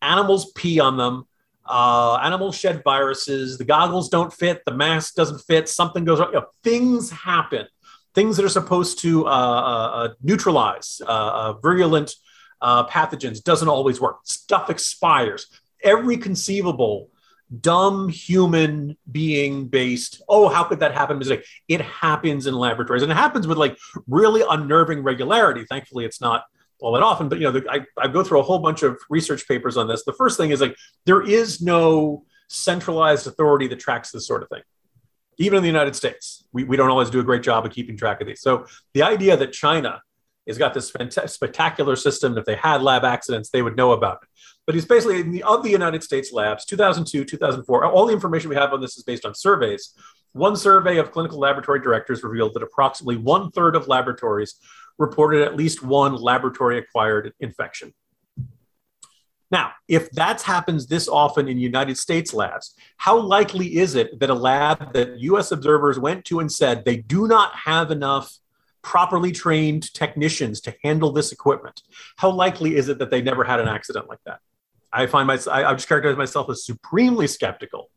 Animals 0.02 0.52
pee 0.54 0.80
on 0.80 0.98
them 0.98 1.26
uh, 1.66 2.16
animals 2.16 2.58
shed 2.58 2.82
viruses, 2.84 3.58
the 3.58 3.64
goggles 3.64 4.10
don't 4.10 4.34
fit, 4.34 4.64
the 4.66 4.74
mask 4.74 5.16
doesn't 5.16 5.40
fit, 5.40 5.70
something 5.70 6.06
goes 6.06 6.20
wrong. 6.20 6.30
You 6.34 6.40
know, 6.40 6.48
things 6.64 7.12
happen. 7.12 7.68
Things 8.14 8.36
that 8.38 8.46
are 8.46 8.50
supposed 8.50 9.00
to 9.00 9.26
uh, 9.26 9.30
uh, 9.30 9.92
uh 9.94 10.14
neutralize 10.22 11.02
uh, 11.08 11.54
virulent 11.54 12.14
pathogens 12.62 13.42
doesn't 13.44 13.70
always 13.70 14.02
work. 14.02 14.20
Stuff 14.24 14.70
expires. 14.70 15.48
Every 15.84 16.18
conceivable 16.18 17.10
dumb 17.60 18.08
human 18.08 18.96
being 19.12 19.68
based 19.68 20.22
oh 20.30 20.48
how 20.48 20.64
could 20.64 20.80
that 20.80 20.94
happen 20.94 21.18
mistake 21.18 21.44
it 21.68 21.82
happens 21.82 22.48
in 22.48 22.54
laboratories 22.54 23.04
and 23.04 23.12
it 23.12 23.16
happens 23.16 23.46
with 23.46 23.58
like 23.58 23.78
really 24.08 24.42
unnerving 24.50 25.04
regularity 25.04 25.66
thankfully 25.66 26.06
it's 26.06 26.22
not 26.22 26.46
all 26.82 26.92
that 26.94 27.04
often 27.04 27.30
but 27.30 27.40
you 27.40 27.46
know 27.46 27.52
the, 27.52 27.66
I, 27.70 27.86
I 27.98 28.08
go 28.08 28.24
through 28.24 28.40
a 28.40 28.44
whole 28.44 28.60
bunch 28.60 28.84
of 28.84 28.98
research 29.10 29.48
papers 29.48 29.78
on 29.78 29.88
this 29.88 30.04
the 30.04 30.14
first 30.14 30.38
thing 30.38 30.52
is 30.52 30.62
like 30.62 30.76
there 31.06 31.22
is 31.22 31.62
no 31.62 32.26
centralized 32.50 33.28
authority 33.28 33.68
that 33.68 33.80
tracks 33.80 34.12
this 34.12 34.28
sort 34.28 34.44
of 34.44 34.50
thing 34.50 34.62
even 35.38 35.58
in 35.58 35.64
the 35.64 35.70
united 35.70 35.96
states 35.96 36.46
we, 36.52 36.64
we 36.64 36.76
don't 36.76 36.90
always 36.90 37.10
do 37.10 37.20
a 37.20 37.24
great 37.24 37.44
job 37.44 37.66
of 37.66 37.72
keeping 37.72 37.96
track 37.96 38.20
of 38.20 38.28
these 38.28 38.42
so 38.42 38.66
the 38.94 39.04
idea 39.04 39.38
that 39.38 39.54
china 39.54 40.02
has 40.48 40.58
got 40.58 40.74
this 40.74 40.92
spectacular 41.28 41.96
system 41.96 42.38
if 42.38 42.46
they 42.46 42.56
had 42.56 42.82
lab 42.82 43.06
accidents 43.06 43.50
they 43.50 43.62
would 43.62 43.78
know 43.78 43.92
about 43.92 44.20
it 44.24 44.30
but 44.66 44.76
he's 44.76 44.86
basically 44.86 45.22
the, 45.24 45.44
of 45.44 45.64
the 45.64 45.70
United 45.70 46.04
States 46.04 46.32
labs, 46.32 46.66
2002, 46.66 47.26
2004. 47.26 47.86
All 47.86 48.06
the 48.06 48.14
information 48.14 48.50
we 48.50 48.56
have 48.56 48.74
on 48.74 48.82
this 48.82 48.98
is 48.98 49.04
based 49.04 49.26
on 49.26 49.34
surveys. 49.34 49.94
One 50.34 50.56
survey 50.56 50.98
of 50.98 51.12
clinical 51.12 51.40
laboratory 51.40 51.82
directors 51.82 52.24
revealed 52.24 52.54
that 52.54 52.64
approximately 52.64 53.18
one 53.18 53.52
third 53.52 53.76
of 53.76 53.88
laboratories 53.88 54.56
reported 55.02 55.42
at 55.44 55.56
least 55.56 55.84
one 55.84 56.16
laboratory 56.16 56.78
acquired 56.78 57.34
infection. 57.40 57.94
Now, 59.52 59.74
if 59.90 60.10
that 60.12 60.42
happens 60.42 60.88
this 60.88 61.10
often 61.10 61.50
in 61.50 61.58
United 61.60 61.98
States 61.98 62.34
labs, 62.34 62.74
how 62.96 63.18
likely 63.20 63.78
is 63.78 63.96
it 63.96 64.18
that 64.22 64.30
a 64.30 64.34
lab 64.34 64.94
that 64.94 65.20
US 65.20 65.52
observers 65.52 66.00
went 66.00 66.24
to 66.26 66.40
and 66.40 66.50
said 66.50 66.86
they 66.86 66.98
do 66.98 67.28
not 67.28 67.54
have 67.56 67.92
enough 67.92 68.38
properly 68.82 69.32
trained 69.32 69.94
technicians 69.94 70.62
to 70.62 70.74
handle 70.84 71.12
this 71.12 71.32
equipment, 71.32 71.82
how 72.18 72.32
likely 72.32 72.76
is 72.76 72.88
it 72.88 72.98
that 73.00 73.12
they 73.12 73.22
never 73.22 73.44
had 73.44 73.60
an 73.60 73.68
accident 73.68 74.08
like 74.08 74.20
that? 74.26 74.40
I 74.94 75.06
find 75.08 75.28
myself, 75.28 75.56
I, 75.56 75.74
just 75.74 75.88
characterize 75.88 76.18
myself 76.18 76.50
as 76.50 76.66
supremely 76.66 77.28
skeptical. 77.28 77.90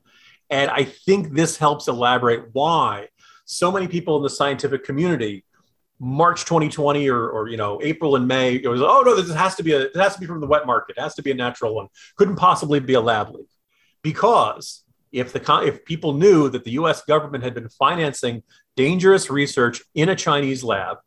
And 0.50 0.70
I 0.70 0.84
think 0.84 1.34
this 1.34 1.56
helps 1.56 1.88
elaborate 1.88 2.49
why 2.52 3.08
so 3.44 3.70
many 3.73 3.88
people 3.88 4.16
in 4.16 4.23
the 4.23 4.30
scientific 4.30 4.84
community, 4.84 5.44
March 6.01 6.45
2020 6.45 7.09
or, 7.09 7.29
or 7.29 7.49
you 7.49 7.57
know 7.57 7.81
April 7.83 8.17
and 8.17 8.27
May, 8.27 8.55
it 8.55 8.69
was 8.69 8.83
oh 8.83 9.03
no, 9.05 9.21
this 9.21 9.35
has 9.35 9.55
to 9.57 9.63
be 9.63 9.73
a 9.73 9.83
it 9.83 9.97
has 9.97 10.15
to 10.15 10.21
be 10.21 10.27
from 10.27 10.41
the 10.41 10.47
wet 10.47 10.67
market, 10.67 10.97
it 10.97 11.01
has 11.01 11.15
to 11.15 11.23
be 11.23 11.31
a 11.31 11.35
natural 11.35 11.75
one, 11.75 11.89
couldn't 12.17 12.37
possibly 12.37 12.81
be 12.81 12.95
a 12.95 13.01
lab 13.01 13.31
leak, 13.31 13.49
because 14.03 14.85
if 15.13 15.33
the 15.33 15.63
if 15.65 15.85
people 15.85 16.13
knew 16.13 16.49
that 16.49 16.65
the 16.65 16.73
U.S. 16.73 17.03
government 17.03 17.45
had 17.45 17.55
been 17.55 17.69
financing 17.69 18.43
dangerous 18.77 19.31
research 19.31 19.83
in 19.95 20.09
a 20.09 20.17
Chinese 20.17 20.65
lab, 20.65 20.99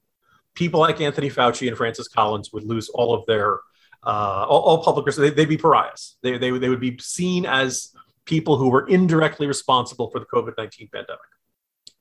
people 0.56 0.80
like 0.80 1.02
Anthony 1.02 1.30
Fauci 1.30 1.68
and 1.68 1.78
Francis 1.78 2.08
Collins 2.08 2.52
would 2.54 2.64
lose 2.64 2.90
all 2.90 3.14
of 3.14 3.26
their 3.26 3.60
uh, 4.04 4.46
all, 4.48 4.62
all, 4.62 4.84
public 4.84 5.14
they, 5.16 5.30
would 5.30 5.50
be 5.50 5.58
pariahs. 5.58 6.18
They, 6.22 6.38
they, 6.38 6.58
they 6.58 6.70
would 6.70 6.80
be 6.80 6.98
seen 7.00 7.46
as 7.46 7.94
people 8.26 8.56
who 8.58 8.70
were 8.70 8.88
indirectly 8.88 9.48
responsible 9.48 10.10
for 10.10 10.20
the 10.20 10.26
COVID 10.26 10.54
19 10.58 10.90
pandemic. 10.94 11.20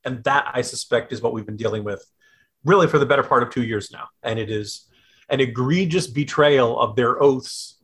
And 0.05 0.23
that, 0.23 0.49
I 0.53 0.61
suspect, 0.61 1.11
is 1.11 1.21
what 1.21 1.33
we've 1.33 1.45
been 1.45 1.57
dealing 1.57 1.83
with 1.83 2.05
really 2.65 2.87
for 2.87 2.99
the 2.99 3.05
better 3.05 3.23
part 3.23 3.43
of 3.43 3.49
two 3.49 3.63
years 3.63 3.91
now. 3.91 4.07
And 4.23 4.39
it 4.39 4.49
is 4.49 4.85
an 5.29 5.39
egregious 5.39 6.07
betrayal 6.07 6.79
of 6.79 6.95
their 6.95 7.21
oaths 7.21 7.75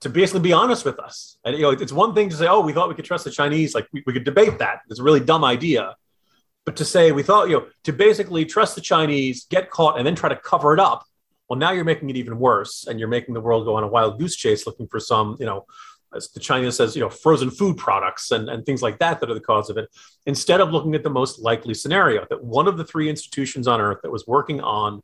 to 0.00 0.10
basically 0.10 0.40
be 0.40 0.52
honest 0.52 0.84
with 0.84 0.98
us. 0.98 1.38
And 1.44 1.56
you 1.56 1.62
know, 1.62 1.70
it's 1.70 1.92
one 1.92 2.14
thing 2.14 2.28
to 2.28 2.36
say, 2.36 2.46
"Oh, 2.46 2.60
we 2.60 2.72
thought 2.72 2.88
we 2.88 2.94
could 2.94 3.06
trust 3.06 3.24
the 3.24 3.30
Chinese." 3.30 3.74
Like 3.74 3.88
we, 3.92 4.02
we 4.06 4.12
could 4.12 4.24
debate 4.24 4.58
that. 4.58 4.80
It's 4.90 5.00
a 5.00 5.02
really 5.02 5.20
dumb 5.20 5.42
idea. 5.42 5.96
But 6.66 6.76
to 6.76 6.84
say 6.84 7.12
we 7.12 7.22
thought, 7.22 7.48
you 7.48 7.56
know, 7.56 7.66
to 7.84 7.92
basically 7.92 8.44
trust 8.44 8.74
the 8.74 8.80
Chinese, 8.82 9.46
get 9.48 9.70
caught, 9.70 9.96
and 9.96 10.06
then 10.06 10.14
try 10.14 10.28
to 10.28 10.36
cover 10.36 10.74
it 10.74 10.80
up 10.80 11.06
well, 11.48 11.58
now 11.58 11.70
you're 11.70 11.84
making 11.84 12.10
it 12.10 12.16
even 12.16 12.38
worse, 12.38 12.86
and 12.86 12.98
you're 12.98 13.08
making 13.08 13.34
the 13.34 13.40
world 13.40 13.64
go 13.64 13.76
on 13.76 13.84
a 13.84 13.88
wild 13.88 14.18
goose 14.18 14.34
chase 14.34 14.66
looking 14.66 14.88
for 14.88 14.98
some, 14.98 15.36
you 15.38 15.46
know, 15.46 15.66
as 16.14 16.30
the 16.30 16.40
China 16.40 16.70
says, 16.70 16.94
you 16.94 17.02
know, 17.02 17.10
frozen 17.10 17.50
food 17.50 17.76
products 17.76 18.30
and, 18.30 18.48
and 18.48 18.64
things 18.64 18.82
like 18.82 18.98
that 18.98 19.20
that 19.20 19.30
are 19.30 19.34
the 19.34 19.40
cause 19.40 19.70
of 19.70 19.76
it, 19.76 19.88
instead 20.26 20.60
of 20.60 20.70
looking 20.70 20.94
at 20.94 21.02
the 21.02 21.10
most 21.10 21.38
likely 21.38 21.74
scenario 21.74 22.26
that 22.30 22.42
one 22.42 22.68
of 22.68 22.76
the 22.76 22.84
three 22.84 23.08
institutions 23.08 23.66
on 23.66 23.80
Earth 23.80 23.98
that 24.02 24.10
was 24.10 24.26
working 24.26 24.60
on 24.60 25.02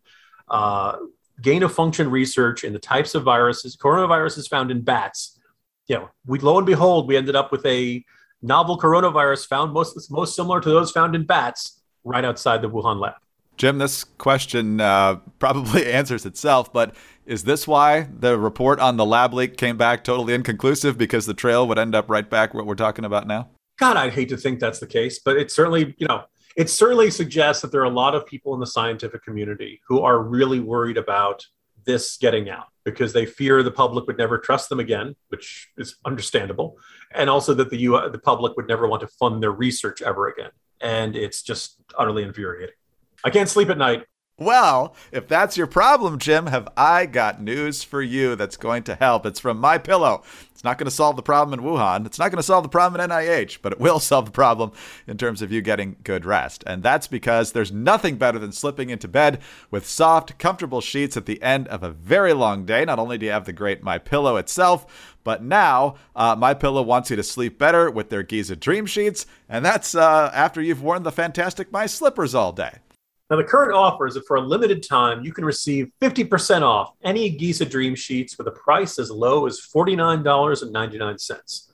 uh, 0.49 0.97
gain 1.41 1.63
of 1.63 1.73
function 1.73 2.11
research 2.11 2.65
in 2.65 2.73
the 2.73 2.79
types 2.79 3.15
of 3.15 3.23
viruses, 3.25 3.77
coronaviruses 3.77 4.49
found 4.49 4.71
in 4.71 4.83
bats, 4.83 5.39
you 5.89 5.97
know, 5.97 6.09
we 6.27 6.39
lo 6.39 6.59
and 6.59 6.67
behold, 6.67 7.09
we 7.09 7.17
ended 7.17 7.37
up 7.37 7.51
with 7.51 7.65
a 7.67 8.05
novel 8.41 8.79
coronavirus 8.79 9.47
found 9.47 9.73
most 9.73 10.11
most 10.11 10.35
similar 10.35 10.61
to 10.61 10.69
those 10.69 10.91
found 10.91 11.15
in 11.15 11.25
bats 11.25 11.83
right 12.05 12.25
outside 12.25 12.63
the 12.63 12.69
Wuhan 12.69 13.01
lab. 13.01 13.15
Jim, 13.57 13.79
this 13.79 14.05
question 14.05 14.81
uh, 14.81 15.17
probably 15.39 15.87
answers 15.93 16.27
itself, 16.27 16.73
but 16.73 16.95
is 17.27 17.45
this 17.45 17.67
why 17.67 18.09
the 18.19 18.39
report 18.39 18.81
on 18.81 18.97
the 18.97 19.05
lab 19.05 19.33
leak 19.33 19.57
came 19.57 19.77
back 19.77 20.05
totally 20.05 20.35
inconclusive 20.35 20.99
because 20.99 21.27
the 21.27 21.35
trail 21.35 21.67
would 21.69 21.79
end 21.79 21.95
up 21.95 22.09
right 22.11 22.29
back 22.29 22.55
what 22.55 22.67
we're 22.67 22.75
talking 22.75 23.05
about 23.05 23.27
now? 23.27 23.49
God, 23.79 23.97
I'd 23.97 24.13
hate 24.13 24.29
to 24.31 24.37
think 24.37 24.61
that's 24.61 24.79
the 24.79 24.87
case, 24.87 25.19
but 25.19 25.37
it 25.37 25.51
certainly, 25.51 25.95
you 25.99 26.07
know, 26.07 26.25
it 26.57 26.69
certainly 26.69 27.11
suggests 27.11 27.63
that 27.63 27.73
there 27.73 27.81
are 27.81 27.85
a 27.85 27.91
lot 27.91 28.15
of 28.15 28.27
people 28.27 28.55
in 28.55 28.61
the 28.61 28.67
scientific 28.67 29.25
community 29.25 29.81
who 29.89 30.03
are 30.03 30.23
really 30.23 30.61
worried 30.61 30.99
about 30.99 31.45
this 31.85 32.17
getting 32.17 32.49
out 32.49 32.67
because 32.85 33.13
they 33.13 33.27
fear 33.27 33.63
the 33.63 33.71
public 33.71 34.07
would 34.07 34.19
never 34.19 34.39
trust 34.39 34.69
them 34.69 34.81
again, 34.81 35.15
which 35.29 35.71
is 35.79 35.97
understandable, 36.05 36.77
and 37.13 37.31
also 37.31 37.55
that 37.55 37.71
the 37.71 37.77
U- 37.77 38.11
the 38.11 38.19
public 38.19 38.57
would 38.57 38.69
never 38.69 38.87
want 38.87 39.01
to 39.01 39.09
fund 39.09 39.43
their 39.43 39.53
research 39.53 40.03
ever 40.03 40.29
again, 40.29 40.51
and 40.81 41.17
it's 41.17 41.43
just 41.43 41.77
utterly 41.97 42.23
infuriating. 42.23 42.75
I 43.25 43.31
can't 43.31 43.49
sleep 43.49 43.71
at 43.71 43.79
night. 43.79 44.05
Well, 44.39 44.97
if 45.13 45.29
that's 45.29 45.57
your 45.59 45.67
problem, 45.67 46.19
Jim, 46.19 46.47
have 46.47 46.67
I 46.77 47.07
got 47.07 47.43
news 47.43 47.85
for 47.85 48.03
you 48.03 48.35
that's 48.35 48.57
going 48.57 48.83
to 48.85 48.95
help. 48.95 49.27
It's 49.27 49.39
from 49.39 49.59
My 49.59 49.79
Pillow. 49.79 50.25
It's 50.51 50.65
not 50.65 50.79
going 50.79 50.87
to 50.87 50.91
solve 50.91 51.17
the 51.17 51.23
problem 51.23 51.59
in 51.59 51.65
Wuhan. 51.65 52.07
It's 52.07 52.19
not 52.19 52.31
going 52.31 52.39
to 52.39 52.43
solve 52.43 52.63
the 52.63 52.71
problem 52.71 53.01
in 53.01 53.11
NIH, 53.11 53.59
but 53.61 53.73
it 53.73 53.79
will 53.79 54.01
solve 54.01 54.25
the 54.25 54.31
problem 54.33 54.73
in 55.07 55.19
terms 55.19 55.43
of 55.43 55.53
you 55.53 55.61
getting 55.61 55.97
good 56.03 56.25
rest. 56.25 56.65
And 56.67 56.83
that's 56.83 57.07
because 57.07 57.53
there's 57.53 57.71
nothing 57.71 58.17
better 58.17 58.39
than 58.39 58.53
slipping 58.53 58.89
into 58.89 59.07
bed 59.07 59.39
with 59.71 59.87
soft, 59.87 60.39
comfortable 60.39 60.81
sheets 60.81 61.17
at 61.17 61.27
the 61.27 61.41
end 61.43 61.69
of 61.69 61.83
a 61.83 61.91
very 61.91 62.33
long 62.33 62.65
day. 62.65 62.85
Not 62.87 62.99
only 62.99 63.19
do 63.19 63.27
you 63.27 63.33
have 63.33 63.45
the 63.45 63.53
great 63.53 63.83
My 63.83 63.99
Pillow 63.99 64.37
itself, 64.37 65.15
but 65.25 65.45
now 65.45 65.97
uh, 66.17 66.35
My 66.37 66.55
Pillow 66.55 66.83
wants 66.83 67.11
you 67.11 67.17
to 67.17 67.23
sleep 67.23 67.59
better 67.59 67.91
with 67.91 68.09
their 68.09 68.23
Giza 68.23 68.57
Dream 68.57 68.87
Sheets, 68.87 69.27
and 69.49 69.63
that's 69.65 69.95
uh, 69.95 70.31
after 70.35 70.63
you've 70.63 70.83
worn 70.83 71.03
the 71.03 71.13
fantastic 71.13 71.71
My 71.71 71.85
Slippers 71.85 72.35
all 72.35 72.53
day. 72.53 72.79
Now, 73.33 73.39
the 73.39 73.45
current 73.45 73.73
offer 73.73 74.07
is 74.07 74.13
that 74.13 74.27
for 74.27 74.37
a 74.37 74.43
limited 74.43 74.87
time, 74.87 75.25
you 75.25 75.33
can 75.33 75.47
receive 75.47 75.91
50% 76.03 76.61
off 76.61 76.93
any 77.03 77.31
Giza 77.31 77.65
Dream 77.65 77.95
Sheets 77.95 78.37
with 78.37 78.47
a 78.47 78.51
price 78.51 78.99
as 78.99 79.11
low 79.11 79.47
as 79.47 79.59
$49.99. 79.75 81.73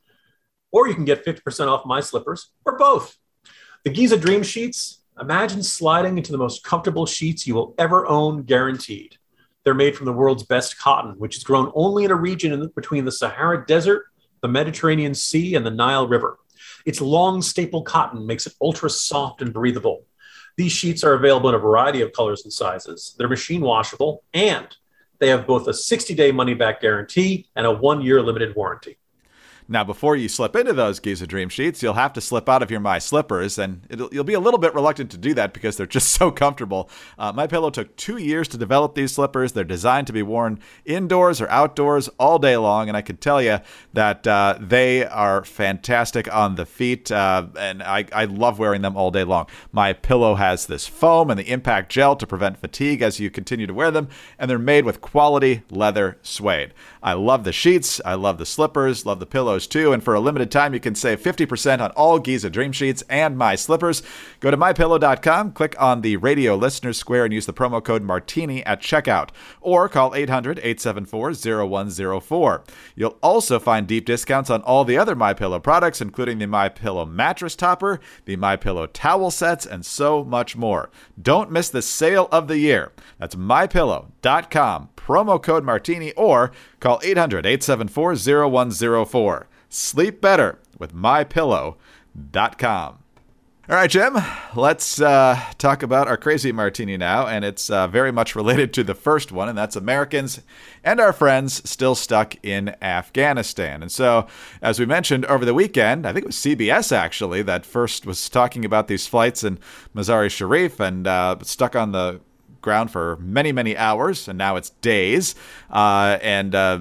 Or 0.71 0.87
you 0.87 0.95
can 0.95 1.05
get 1.05 1.27
50% 1.27 1.67
off 1.67 1.85
my 1.85 1.99
slippers, 1.99 2.53
or 2.65 2.79
both. 2.79 3.17
The 3.83 3.91
Giza 3.91 4.17
Dream 4.17 4.45
Sheets, 4.45 5.03
imagine 5.21 5.65
sliding 5.65 6.17
into 6.17 6.31
the 6.31 6.39
most 6.39 6.63
comfortable 6.63 7.07
sheets 7.07 7.45
you 7.45 7.57
will 7.57 7.75
ever 7.77 8.07
own, 8.07 8.45
guaranteed. 8.45 9.17
They're 9.65 9.75
made 9.75 9.97
from 9.97 10.07
the 10.07 10.13
world's 10.13 10.45
best 10.45 10.79
cotton, 10.79 11.15
which 11.19 11.37
is 11.37 11.43
grown 11.43 11.73
only 11.75 12.05
in 12.05 12.13
a 12.13 12.15
region 12.15 12.53
in 12.53 12.69
between 12.77 13.05
the 13.05 13.11
Sahara 13.11 13.67
Desert, 13.67 14.05
the 14.43 14.49
Mediterranean 14.49 15.13
Sea, 15.13 15.57
and 15.57 15.67
the 15.67 15.73
Nile 15.73 16.07
River. 16.07 16.39
Its 16.87 17.01
long 17.01 17.43
staple 17.43 17.83
cotton 17.83 18.29
makes 18.29 18.47
it 18.47 18.55
ultra 18.63 18.89
soft 18.89 19.43
and 19.43 19.53
breathable. 19.53 20.05
These 20.59 20.73
sheets 20.73 21.05
are 21.05 21.15
available 21.15 21.49
in 21.51 21.55
a 21.55 21.59
variety 21.59 22.01
of 22.03 22.13
colors 22.13 22.43
and 22.43 22.53
sizes. 22.53 23.15
They're 23.17 23.29
machine 23.29 23.61
washable 23.61 24.25
and 24.35 24.67
they 25.21 25.29
have 25.29 25.47
both 25.47 25.69
a 25.69 25.73
60 25.73 26.15
day 26.17 26.33
money 26.33 26.53
back 26.53 26.81
guarantee 26.81 27.47
and 27.55 27.65
a 27.65 27.71
one 27.71 28.01
year 28.01 28.21
limited 28.21 28.57
warranty. 28.57 28.98
Now, 29.71 29.85
before 29.85 30.17
you 30.17 30.31
slip 30.31 30.57
into 30.57 30.73
those 30.73 30.99
Giza 30.99 31.27
Dream 31.27 31.51
Sheets, 31.51 31.83
you'll 31.83 31.93
have 31.93 32.15
to 32.15 32.23
slip 32.23 32.49
out 32.49 32.63
of 32.63 32.71
your 32.71 32.81
My 32.81 32.99
Slippers, 32.99 33.59
and 33.59 33.83
you'll 34.11 34.25
be 34.25 34.33
a 34.33 34.41
little 34.41 34.59
bit 34.59 34.75
reluctant 34.75 35.11
to 35.11 35.19
do 35.19 35.35
that 35.35 35.53
because 35.53 35.77
they're 35.77 35.87
just 35.99 36.09
so 36.09 36.31
comfortable. 36.31 36.89
Uh, 37.19 37.33
my 37.33 37.47
Pillow 37.47 37.69
took 37.69 37.95
two 37.97 38.17
years 38.17 38.49
to 38.49 38.57
develop 38.57 38.95
these 38.95 39.13
slippers. 39.13 39.53
They're 39.53 39.65
designed 39.65 40.07
to 40.07 40.13
be 40.15 40.23
worn 40.23 40.59
indoors 40.87 41.43
or 41.43 41.51
outdoors 41.51 42.09
all 42.19 42.39
day 42.39 42.57
long, 42.57 42.89
and 42.89 42.97
I 42.97 43.03
can 43.03 43.19
tell 43.19 43.43
you 43.43 43.59
that 43.93 44.27
uh, 44.27 44.57
they 44.59 45.05
are 45.05 45.45
fantastic 45.45 46.35
on 46.35 46.55
the 46.55 46.65
feet, 46.65 47.13
uh, 47.13 47.49
and 47.59 47.83
I, 47.83 48.07
I 48.11 48.25
love 48.25 48.59
wearing 48.59 48.81
them 48.81 48.97
all 48.97 49.11
day 49.11 49.25
long. 49.25 49.49
My 49.71 49.93
Pillow 49.93 50.37
has 50.37 50.65
this 50.65 50.87
foam 50.87 51.29
and 51.29 51.39
the 51.39 51.51
impact 51.53 51.93
gel 51.93 52.17
to 52.17 52.27
prevent 52.27 52.57
fatigue 52.57 53.03
as 53.03 53.21
you 53.21 53.29
continue 53.29 53.67
to 53.67 53.75
wear 53.75 53.91
them, 53.91 54.09
and 54.39 54.51
they're 54.51 54.59
made 54.59 54.87
with 54.87 55.03
quality 55.03 55.63
leather 55.69 56.17
suede. 56.23 56.73
I 57.09 57.15
love 57.15 57.45
the 57.45 57.53
sheets, 57.53 58.03
I 58.05 58.17
love 58.17 58.37
the 58.37 58.45
slippers, 58.45 59.07
love 59.07 59.19
the 59.19 59.25
pillows 59.25 59.67
too. 59.67 59.95
And 59.95 60.05
for 60.05 60.13
a 60.13 60.21
limited 60.21 60.51
time, 60.51 60.75
you 60.75 60.79
can 60.79 60.95
save 60.95 61.23
50% 61.23 61.81
on 61.81 61.91
all 61.93 62.19
Giza 62.19 62.51
Dream 62.51 62.71
Sheets 62.71 63.03
and 63.09 63.39
My 63.39 63.55
Slippers. 63.55 64.03
Go 64.41 64.51
to 64.51 64.59
mypillow.com, 64.59 65.53
click 65.53 65.75
on 65.81 66.03
the 66.03 66.19
radio 66.19 66.55
listener 66.55 66.93
square, 66.93 67.25
and 67.25 67.33
use 67.33 67.47
the 67.47 67.55
promo 67.55 67.83
code 67.83 68.03
Martini 68.03 68.63
at 68.67 68.83
checkout. 68.83 69.31
Or 69.63 69.89
call 69.89 70.15
800 70.15 70.59
874 70.59 71.33
0104. 71.67 72.65
You'll 72.95 73.17
also 73.23 73.59
find 73.59 73.87
deep 73.87 74.05
discounts 74.05 74.51
on 74.51 74.61
all 74.61 74.85
the 74.85 74.99
other 74.99 75.17
My 75.17 75.33
Pillow 75.33 75.61
products, 75.61 76.03
including 76.03 76.37
the 76.37 76.47
My 76.47 76.69
Pillow 76.69 77.07
mattress 77.07 77.57
topper, 77.57 78.01
the 78.27 78.37
My 78.37 78.57
Pillow 78.57 78.87
towel 78.87 79.31
sets, 79.31 79.65
and 79.65 79.87
so 79.87 80.23
much 80.25 80.57
more. 80.57 80.91
Don't 81.21 81.51
miss 81.51 81.71
the 81.71 81.81
sale 81.81 82.29
of 82.31 82.49
the 82.49 82.59
year. 82.59 82.93
That's 83.19 83.35
mypillow.com, 83.35 84.91
promo 85.09 85.43
code 85.43 85.65
Martini, 85.65 86.13
or 86.13 86.53
call 86.81 87.01
800 87.03 87.47
874 87.47 88.51
0104. 88.51 89.49
Sleep 89.71 90.21
better 90.21 90.59
with 90.79 90.95
mypillow.com. 90.95 92.99
All 93.71 93.77
right, 93.77 93.91
Jim, 93.91 94.17
let's 94.57 94.99
uh, 94.99 95.39
talk 95.59 95.83
about 95.83 96.09
our 96.09 96.17
crazy 96.17 96.53
martini 96.53 96.97
now. 96.97 97.27
And 97.27 97.45
it's 97.45 97.69
uh, 97.69 97.87
very 97.87 98.11
much 98.11 98.35
related 98.35 98.73
to 98.75 98.83
the 98.83 98.95
first 98.95 99.31
one, 99.31 99.47
and 99.47 99.59
that's 99.59 99.77
Americans 99.77 100.41
and 100.83 100.99
our 101.01 101.13
friends 101.13 101.69
still 101.69 101.95
stuck 101.95 102.35
in 102.43 102.75
Afghanistan. 102.81 103.83
And 103.83 103.93
so, 103.93 104.27
as 104.63 104.81
we 104.81 104.87
mentioned 104.87 105.27
over 105.27 105.45
the 105.45 105.53
weekend, 105.53 106.07
I 106.07 106.15
think 106.15 106.25
it 106.25 106.29
was 106.29 106.37
CBS 106.37 106.93
actually 106.93 107.43
that 107.43 107.67
first 107.67 108.07
was 108.07 108.31
talking 108.31 108.65
about 108.65 108.89
these 108.89 109.07
flights 109.07 109.45
in 109.45 109.59
Mazar-e 109.95 110.31
Sharif 110.31 110.81
and 110.81 111.07
uh, 111.07 111.37
stuck 111.43 111.77
on 111.77 111.93
the 111.93 112.23
ground 112.61 112.91
for 112.91 113.17
many, 113.21 113.53
many 113.53 113.77
hours, 113.77 114.29
and 114.29 114.39
now 114.39 114.57
it's 114.57 114.71
days. 114.71 115.35
Uh, 115.71 116.19
and 116.23 116.55
uh, 116.55 116.81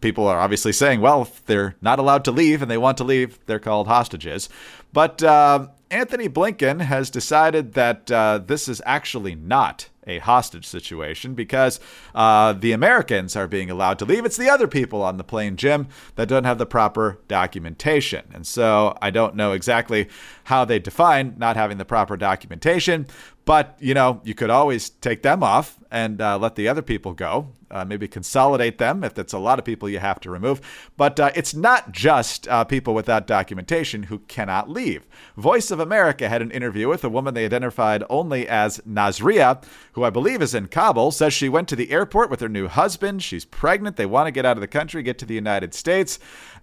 people 0.00 0.26
are 0.26 0.40
obviously 0.40 0.72
saying, 0.72 1.00
well, 1.00 1.22
if 1.22 1.44
they're 1.46 1.74
not 1.80 1.98
allowed 1.98 2.24
to 2.24 2.30
leave 2.30 2.62
and 2.62 2.70
they 2.70 2.78
want 2.78 2.98
to 2.98 3.04
leave, 3.04 3.38
they're 3.46 3.58
called 3.58 3.86
hostages. 3.86 4.48
But 4.92 5.22
uh, 5.22 5.68
Antony 5.90 6.28
Blinken 6.28 6.80
has 6.80 7.10
decided 7.10 7.74
that 7.74 8.10
uh, 8.10 8.38
this 8.38 8.68
is 8.68 8.82
actually 8.84 9.34
not 9.34 9.88
a 10.06 10.18
hostage 10.20 10.64
situation 10.64 11.34
because 11.34 11.80
uh, 12.14 12.52
the 12.52 12.72
Americans 12.72 13.34
are 13.34 13.48
being 13.48 13.70
allowed 13.70 13.98
to 13.98 14.04
leave. 14.04 14.24
It's 14.24 14.36
the 14.36 14.48
other 14.48 14.68
people 14.68 15.02
on 15.02 15.16
the 15.16 15.24
plane, 15.24 15.56
Jim, 15.56 15.88
that 16.14 16.28
don't 16.28 16.44
have 16.44 16.58
the 16.58 16.66
proper 16.66 17.18
documentation. 17.28 18.24
And 18.32 18.46
so 18.46 18.96
I 19.02 19.10
don't 19.10 19.34
know 19.34 19.52
exactly 19.52 20.08
how 20.44 20.64
they 20.64 20.78
define 20.78 21.34
not 21.38 21.56
having 21.56 21.78
the 21.78 21.84
proper 21.84 22.16
documentation, 22.16 23.06
but, 23.46 23.76
you 23.78 23.94
know, 23.94 24.20
you 24.24 24.34
could 24.34 24.50
always 24.50 24.90
take 24.90 25.22
them 25.22 25.42
off 25.42 25.78
and 25.90 26.20
uh, 26.20 26.36
let 26.36 26.56
the 26.56 26.68
other 26.68 26.82
people 26.82 27.14
go. 27.14 27.52
Uh, 27.68 27.84
maybe 27.84 28.06
consolidate 28.06 28.78
them 28.78 29.02
if 29.02 29.18
it's 29.18 29.32
a 29.32 29.38
lot 29.38 29.58
of 29.58 29.64
people 29.64 29.88
you 29.88 29.98
have 29.98 30.20
to 30.20 30.30
remove. 30.30 30.60
But 30.96 31.18
uh, 31.18 31.32
it's 31.34 31.52
not 31.52 31.90
just 31.90 32.46
uh, 32.46 32.62
people 32.64 32.94
without 32.94 33.26
documentation 33.26 34.04
who 34.04 34.20
cannot 34.20 34.70
leave. 34.70 35.04
Voice 35.36 35.72
of 35.72 35.80
America 35.80 36.28
had 36.28 36.42
an 36.42 36.52
interview 36.52 36.88
with 36.88 37.02
a 37.02 37.08
woman 37.08 37.34
they 37.34 37.44
identified 37.44 38.04
only 38.08 38.46
as 38.46 38.78
Nazria, 38.80 39.62
who 39.92 40.04
I 40.04 40.10
believe 40.10 40.42
is 40.42 40.54
in 40.54 40.68
Kabul, 40.68 41.10
says 41.10 41.32
she 41.32 41.48
went 41.48 41.68
to 41.68 41.76
the 41.76 41.90
airport 41.90 42.30
with 42.30 42.40
her 42.40 42.48
new 42.48 42.68
husband. 42.68 43.22
She's 43.22 43.44
pregnant. 43.44 43.96
They 43.96 44.06
want 44.06 44.28
to 44.28 44.32
get 44.32 44.46
out 44.46 44.56
of 44.56 44.60
the 44.60 44.68
country, 44.68 45.02
get 45.02 45.18
to 45.18 45.26
the 45.26 45.34
United 45.34 45.74
States. 45.74 46.20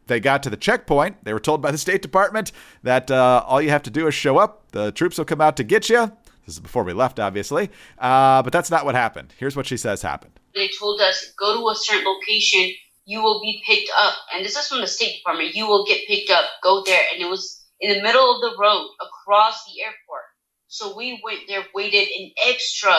They 0.07 0.21
got 0.21 0.41
to 0.43 0.49
the 0.49 0.57
checkpoint. 0.57 1.23
They 1.23 1.33
were 1.33 1.39
told 1.39 1.61
by 1.61 1.71
the 1.71 1.77
State 1.77 2.01
Department 2.01 2.53
that 2.83 3.11
uh, 3.11 3.43
all 3.45 3.61
you 3.61 3.69
have 3.69 3.83
to 3.83 3.89
do 3.89 4.07
is 4.07 4.13
show 4.13 4.37
up. 4.37 4.71
The 4.71 4.91
troops 4.91 5.17
will 5.17 5.25
come 5.25 5.41
out 5.41 5.57
to 5.57 5.63
get 5.63 5.89
you. 5.89 6.11
This 6.45 6.55
is 6.55 6.59
before 6.59 6.83
we 6.83 6.93
left, 6.93 7.19
obviously. 7.19 7.69
Uh, 7.97 8.43
but 8.43 8.51
that's 8.51 8.69
not 8.69 8.85
what 8.85 8.95
happened. 8.95 9.33
Here's 9.37 9.55
what 9.55 9.65
she 9.65 9.77
says 9.77 10.01
happened. 10.01 10.39
They 10.53 10.69
told 10.79 11.01
us, 11.01 11.33
go 11.39 11.57
to 11.57 11.69
a 11.69 11.75
certain 11.75 12.05
location, 12.05 12.73
you 13.05 13.21
will 13.21 13.41
be 13.41 13.63
picked 13.65 13.91
up. 13.97 14.13
And 14.33 14.45
this 14.45 14.55
is 14.57 14.67
from 14.67 14.81
the 14.81 14.87
State 14.87 15.17
Department. 15.17 15.55
You 15.55 15.67
will 15.67 15.85
get 15.85 16.07
picked 16.07 16.29
up. 16.29 16.45
Go 16.61 16.83
there. 16.85 17.01
And 17.13 17.21
it 17.21 17.29
was 17.29 17.65
in 17.79 17.95
the 17.95 18.03
middle 18.03 18.35
of 18.35 18.41
the 18.41 18.57
road 18.59 18.89
across 19.01 19.63
the 19.65 19.81
airport. 19.81 20.23
So 20.67 20.95
we 20.95 21.21
went 21.23 21.41
there, 21.47 21.63
waited 21.73 22.07
an 22.17 22.31
extra 22.47 22.93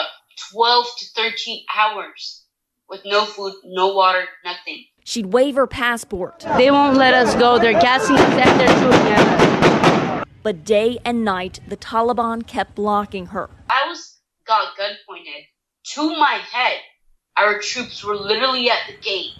12 0.51 0.85
to 0.97 1.05
13 1.15 1.65
hours 1.75 2.45
with 2.87 3.01
no 3.05 3.25
food, 3.25 3.53
no 3.65 3.93
water, 3.93 4.25
nothing. 4.43 4.85
She'd 5.03 5.27
wave 5.27 5.55
her 5.55 5.67
passport. 5.67 6.45
They 6.57 6.71
won't 6.71 6.97
let 6.97 7.13
us 7.13 7.35
go. 7.35 7.59
They're 7.59 7.73
gassing 7.73 8.15
us 8.15 8.21
and 8.21 8.59
they're 8.59 8.67
shooting 8.67 9.11
at 9.11 9.39
us. 9.41 10.04
But 10.45 10.63
day 10.63 10.99
and 11.03 11.25
night, 11.25 11.59
the 11.67 11.75
Taliban 11.75 12.45
kept 12.45 12.75
blocking 12.75 13.25
her. 13.33 13.49
I 13.67 13.87
was 13.87 14.19
got 14.45 14.77
gun 14.77 14.91
pointed 15.09 15.43
to 15.93 16.15
my 16.19 16.39
head. 16.51 16.81
Our 17.35 17.59
troops 17.61 18.03
were 18.03 18.15
literally 18.15 18.69
at 18.69 18.81
the 18.85 18.95
gate, 18.95 19.31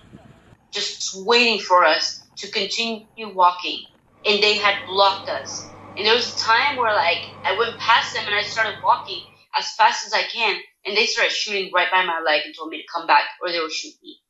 just 0.72 1.14
waiting 1.24 1.60
for 1.60 1.86
us 1.86 2.24
to 2.38 2.50
continue 2.50 3.06
walking, 3.36 3.86
and 4.26 4.42
they 4.42 4.58
had 4.58 4.88
blocked 4.88 5.30
us. 5.30 5.68
And 5.96 6.08
there 6.08 6.16
was 6.16 6.34
a 6.34 6.40
time 6.40 6.76
where, 6.76 6.96
like, 6.96 7.22
I 7.44 7.56
went 7.56 7.78
past 7.78 8.16
them 8.16 8.26
and 8.26 8.34
I 8.34 8.42
started 8.42 8.82
walking 8.84 9.22
as 9.56 9.72
fast 9.74 10.08
as 10.08 10.14
I 10.14 10.24
can, 10.24 10.60
and 10.88 10.98
they 10.98 11.06
started 11.06 11.32
shooting 11.32 11.72
right 11.72 11.92
by 11.92 12.04
my 12.04 12.20
leg 12.26 12.42
and 12.46 12.56
told 12.56 12.70
me 12.70 12.78
to 12.82 12.88
come 12.92 13.06
back 13.06 13.26
or 13.44 13.52
they 13.52 13.60
will 13.60 13.70
shoot 13.70 13.94
me. 14.02 14.22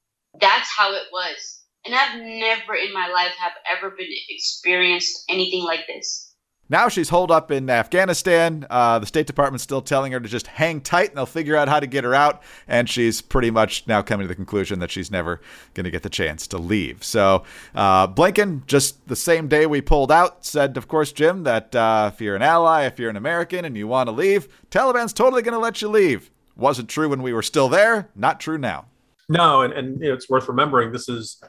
That's 0.41 0.69
how 0.69 0.93
it 0.93 1.03
was. 1.09 1.63
And 1.85 1.95
I've 1.95 2.19
never 2.19 2.75
in 2.75 2.91
my 2.91 3.07
life 3.07 3.35
have 3.37 3.53
ever 3.77 3.91
been 3.91 4.11
experienced 4.27 5.23
anything 5.29 5.63
like 5.63 5.87
this. 5.87 6.24
Now 6.67 6.89
she's 6.89 7.09
holed 7.09 7.29
up 7.29 7.51
in 7.51 7.69
Afghanistan. 7.69 8.65
Uh, 8.69 8.97
the 8.99 9.05
State 9.05 9.27
Department's 9.27 9.63
still 9.63 9.81
telling 9.81 10.11
her 10.13 10.19
to 10.19 10.27
just 10.27 10.47
hang 10.47 10.81
tight 10.81 11.09
and 11.09 11.17
they'll 11.17 11.25
figure 11.27 11.55
out 11.55 11.67
how 11.67 11.79
to 11.79 11.87
get 11.87 12.03
her 12.03 12.15
out. 12.15 12.41
And 12.67 12.89
she's 12.89 13.21
pretty 13.21 13.51
much 13.51 13.85
now 13.87 14.01
coming 14.01 14.25
to 14.25 14.27
the 14.27 14.35
conclusion 14.35 14.79
that 14.79 14.89
she's 14.89 15.11
never 15.11 15.41
going 15.75 15.83
to 15.83 15.91
get 15.91 16.03
the 16.03 16.09
chance 16.09 16.47
to 16.47 16.57
leave. 16.57 17.03
So 17.03 17.43
uh, 17.75 18.07
Blinken, 18.07 18.65
just 18.65 19.07
the 19.07 19.15
same 19.15 19.47
day 19.47 19.65
we 19.67 19.81
pulled 19.81 20.11
out, 20.11 20.43
said, 20.43 20.75
of 20.77 20.87
course, 20.87 21.11
Jim, 21.11 21.43
that 21.43 21.75
uh, 21.75 22.11
if 22.13 22.19
you're 22.19 22.35
an 22.35 22.41
ally, 22.41 22.85
if 22.85 22.97
you're 22.97 23.11
an 23.11 23.17
American 23.17 23.65
and 23.65 23.77
you 23.77 23.87
want 23.87 24.07
to 24.07 24.11
leave, 24.11 24.47
Taliban's 24.71 25.13
totally 25.13 25.43
going 25.43 25.53
to 25.53 25.59
let 25.59 25.81
you 25.81 25.87
leave. 25.87 26.31
Wasn't 26.55 26.89
true 26.89 27.09
when 27.09 27.21
we 27.21 27.33
were 27.33 27.43
still 27.43 27.69
there, 27.69 28.09
not 28.15 28.39
true 28.39 28.57
now. 28.57 28.85
No, 29.27 29.61
and, 29.61 29.73
and 29.73 29.99
you 29.99 30.07
know, 30.07 30.13
it's 30.13 30.29
worth 30.29 30.47
remembering 30.47 30.91
this 30.91 31.09
is 31.09 31.41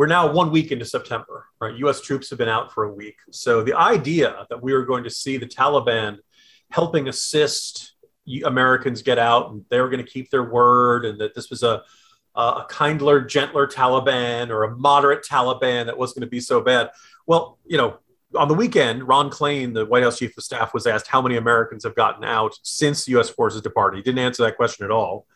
we're 0.00 0.06
now 0.06 0.32
one 0.32 0.50
week 0.50 0.72
into 0.72 0.86
September, 0.86 1.44
right? 1.60 1.76
US 1.76 2.00
troops 2.00 2.30
have 2.30 2.38
been 2.38 2.48
out 2.48 2.72
for 2.72 2.84
a 2.84 2.90
week. 2.90 3.18
So 3.32 3.62
the 3.62 3.74
idea 3.74 4.46
that 4.48 4.62
we 4.62 4.72
were 4.72 4.86
going 4.86 5.04
to 5.04 5.10
see 5.10 5.36
the 5.36 5.44
Taliban 5.44 6.16
helping 6.70 7.06
assist 7.06 7.92
Americans 8.46 9.02
get 9.02 9.18
out 9.18 9.50
and 9.50 9.62
they 9.68 9.78
were 9.78 9.90
going 9.90 10.02
to 10.02 10.10
keep 10.10 10.30
their 10.30 10.42
word 10.42 11.04
and 11.04 11.20
that 11.20 11.34
this 11.34 11.50
was 11.50 11.62
a, 11.62 11.82
a 12.34 12.64
kindler, 12.70 13.20
gentler 13.20 13.66
Taliban 13.66 14.48
or 14.48 14.64
a 14.64 14.74
moderate 14.74 15.22
Taliban 15.22 15.84
that 15.84 15.98
wasn't 15.98 16.20
going 16.20 16.28
to 16.28 16.30
be 16.30 16.40
so 16.40 16.62
bad. 16.62 16.88
Well, 17.26 17.58
you 17.66 17.76
know, 17.76 17.98
on 18.34 18.48
the 18.48 18.54
weekend, 18.54 19.06
Ron 19.06 19.28
Klain, 19.28 19.74
the 19.74 19.84
White 19.84 20.04
House 20.04 20.18
chief 20.18 20.34
of 20.34 20.44
staff, 20.44 20.72
was 20.72 20.86
asked 20.86 21.08
how 21.08 21.20
many 21.20 21.36
Americans 21.36 21.84
have 21.84 21.94
gotten 21.94 22.24
out 22.24 22.54
since 22.62 23.06
U.S. 23.08 23.28
forces 23.28 23.60
departed. 23.60 23.98
He 23.98 24.02
didn't 24.02 24.20
answer 24.20 24.44
that 24.44 24.56
question 24.56 24.86
at 24.86 24.90
all. 24.90 25.26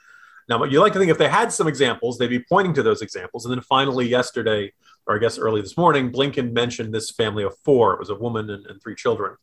Now, 0.49 0.63
you 0.65 0.81
like 0.81 0.93
to 0.93 0.99
think 0.99 1.11
if 1.11 1.19
they 1.19 1.29
had 1.29 1.53
some 1.53 1.69
examples, 1.69 2.19
they'd 2.19 2.29
be 2.29 2.41
pointing 2.41 2.75
to 2.75 2.83
those 2.83 3.03
examples. 3.03 3.45
And 3.45 3.53
then 3.53 3.63
finally, 3.63 4.07
yesterday, 4.07 4.73
or 5.07 5.17
I 5.17 5.19
guess 5.19 5.39
early 5.39 5.61
this 5.61 5.77
morning, 5.77 6.13
Blinken 6.13 6.53
mentioned 6.53 6.93
this 6.93 7.11
family 7.11 7.45
of 7.45 7.57
four. 7.65 7.95
It 7.95 7.99
was 7.99 8.11
a 8.11 8.15
woman 8.15 8.51
and, 8.51 8.67
and 8.67 8.83
three 8.83 8.95
children. 8.95 9.37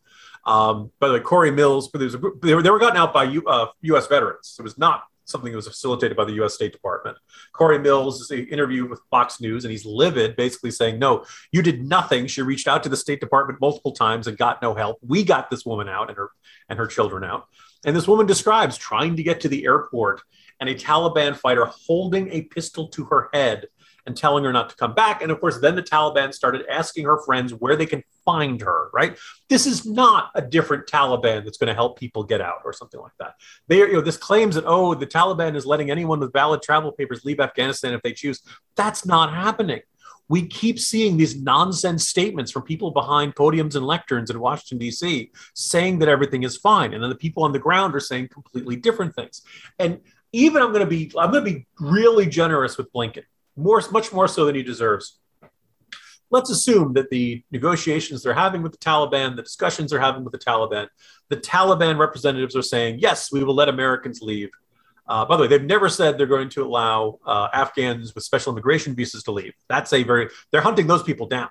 Um, 0.46 0.92
by 1.00 1.08
the 1.08 1.14
way, 1.16 1.20
Corey 1.20 1.52
Mills, 1.52 1.90
a, 1.94 1.98
they, 1.98 2.54
were, 2.56 2.64
they 2.64 2.70
were 2.72 2.80
gotten 2.80 2.98
out 2.98 3.14
by 3.14 3.26
U, 3.26 3.44
uh, 3.46 3.68
U.S. 3.82 4.08
veterans. 4.08 4.56
It 4.60 4.64
was 4.64 4.78
not 4.78 5.04
something 5.26 5.52
that 5.52 5.56
was 5.56 5.68
facilitated 5.68 6.18
by 6.18 6.26
the 6.26 6.34
U.S. 6.34 6.56
State 6.56 6.72
Department. 6.72 7.18
Corey 7.54 7.80
Mills 7.80 8.22
is 8.22 8.32
an 8.32 8.48
interview 8.48 8.88
with 8.88 9.00
Fox 9.10 9.40
News, 9.40 9.64
and 9.66 9.72
he's 9.72 9.86
livid, 9.86 10.36
basically 10.36 10.72
saying, 10.72 11.00
"No, 11.00 11.26
you 11.52 11.62
did 11.62 11.88
nothing. 11.88 12.28
She 12.28 12.42
reached 12.42 12.68
out 12.68 12.84
to 12.84 12.90
the 12.90 12.98
State 12.98 13.20
Department 13.20 13.62
multiple 13.62 13.92
times 13.92 14.28
and 14.28 14.38
got 14.38 14.62
no 14.62 14.74
help. 14.74 14.98
We 15.06 15.24
got 15.24 15.50
this 15.50 15.66
woman 15.66 15.88
out 15.88 16.10
and 16.10 16.18
her 16.18 16.32
and 16.70 16.80
her 16.80 16.88
children 16.88 17.24
out." 17.24 17.48
And 17.86 17.96
this 17.96 18.08
woman 18.08 18.26
describes 18.26 18.78
trying 18.78 19.16
to 19.16 19.24
get 19.24 19.42
to 19.42 19.50
the 19.50 19.66
airport 19.66 20.22
and 20.60 20.70
a 20.70 20.76
Taliban 20.76 21.36
fighter 21.36 21.66
holding 21.66 22.30
a 22.32 22.44
pistol 22.44 22.88
to 22.90 23.06
her 23.06 23.30
head 23.34 23.68
and 24.06 24.18
telling 24.18 24.44
her 24.44 24.54
not 24.54 24.70
to 24.70 24.76
come 24.76 24.94
back. 24.94 25.22
And 25.22 25.32
of 25.32 25.40
course, 25.40 25.60
then 25.60 25.76
the 25.76 25.84
Taliban 25.84 26.34
started 26.34 26.66
asking 26.70 27.06
her 27.06 27.22
friends 27.24 27.54
where 27.54 27.76
they 27.76 27.86
can 27.86 28.04
find 28.26 28.62
her, 28.62 28.90
right? 28.94 29.18
This 29.50 29.66
is 29.66 29.86
not 29.86 30.32
a 30.36 30.42
different 30.42 30.88
Taliban 30.88 31.44
that's 31.44 31.58
going 31.58 31.68
to 31.68 31.74
help 31.74 32.00
people 32.00 32.24
get 32.24 32.42
out 32.42 32.62
or 32.66 32.74
something 32.74 33.00
like 33.00 33.12
that. 33.20 33.36
They 33.68 33.82
are, 33.82 33.88
you 33.88 33.94
know, 33.94 34.02
this 34.02 34.18
claims 34.18 34.56
that, 34.56 34.66
oh, 34.66 34.96
the 34.96 35.08
Taliban 35.08 35.56
is 35.56 35.66
letting 35.66 35.92
anyone 35.92 36.20
with 36.20 36.34
valid 36.34 36.62
travel 36.62 36.92
papers 36.92 37.26
leave 37.26 37.40
Afghanistan 37.40 37.94
if 37.94 38.02
they 38.02 38.14
choose. 38.14 38.42
That's 38.76 39.06
not 39.06 39.34
happening. 39.34 39.82
We 40.32 40.48
keep 40.48 40.80
seeing 40.80 41.18
these 41.18 41.36
nonsense 41.36 42.08
statements 42.08 42.54
from 42.54 42.62
people 42.62 42.92
behind 42.92 43.36
podiums 43.36 43.76
and 43.76 43.86
lecterns 43.86 44.32
in 44.32 44.40
Washington, 44.40 44.78
D.C., 44.78 45.30
saying 45.56 46.00
that 46.00 46.08
everything 46.08 46.44
is 46.44 46.56
fine. 46.56 46.94
And 46.94 47.04
then 47.04 47.10
the 47.10 47.18
people 47.18 47.44
on 47.44 47.52
the 47.52 47.60
ground 47.60 47.94
are 47.96 48.00
saying 48.00 48.30
completely 48.30 48.78
different 48.78 49.14
things. 49.14 49.42
And 49.78 50.00
even 50.32 50.62
I'm 50.62 50.70
going 50.72 50.86
to 50.86 50.90
be 50.90 51.12
I'm 51.18 51.32
going 51.32 51.44
to 51.44 51.52
be 51.52 51.68
really 51.82 52.28
generous 52.28 52.78
with 52.78 52.94
Blinken, 52.94 53.24
more 53.58 53.82
much 53.92 54.14
more 54.14 54.30
so 54.30 54.46
than 54.46 54.56
he 54.56 54.64
deserves. 54.64 55.20
Let's 56.30 56.50
assume 56.50 56.94
that 56.94 57.10
the 57.10 57.44
negotiations 57.52 58.24
they're 58.24 58.34
having 58.34 58.62
with 58.64 58.72
the 58.72 58.78
Taliban, 58.78 59.36
the 59.36 59.44
discussions 59.44 59.92
they're 59.92 60.00
having 60.00 60.24
with 60.24 60.32
the 60.32 60.40
Taliban, 60.40 60.88
the 61.28 61.36
Taliban 61.36 61.98
representatives 61.98 62.56
are 62.56 62.62
saying, 62.62 63.00
yes, 63.00 63.34
we 63.34 63.44
will 63.44 63.54
let 63.54 63.68
Americans 63.68 64.22
leave. 64.22 64.50
Uh, 65.12 65.26
by 65.26 65.36
the 65.36 65.42
way, 65.42 65.48
they've 65.50 65.62
never 65.62 65.90
said 65.90 66.18
they're 66.18 66.26
going 66.26 66.48
to 66.48 66.64
allow 66.64 67.20
uh, 67.26 67.50
Afghans 67.54 68.16
with 68.16 68.24
special 68.24 68.54
immigration 68.54 68.96
visas 68.96 69.24
to 69.24 69.32
leave. 69.32 69.52
That's 69.68 69.92
a 69.92 70.04
very, 70.04 70.30
they're 70.52 70.62
hunting 70.62 70.88
those 70.88 71.04
people 71.04 71.28
down. 71.28 71.50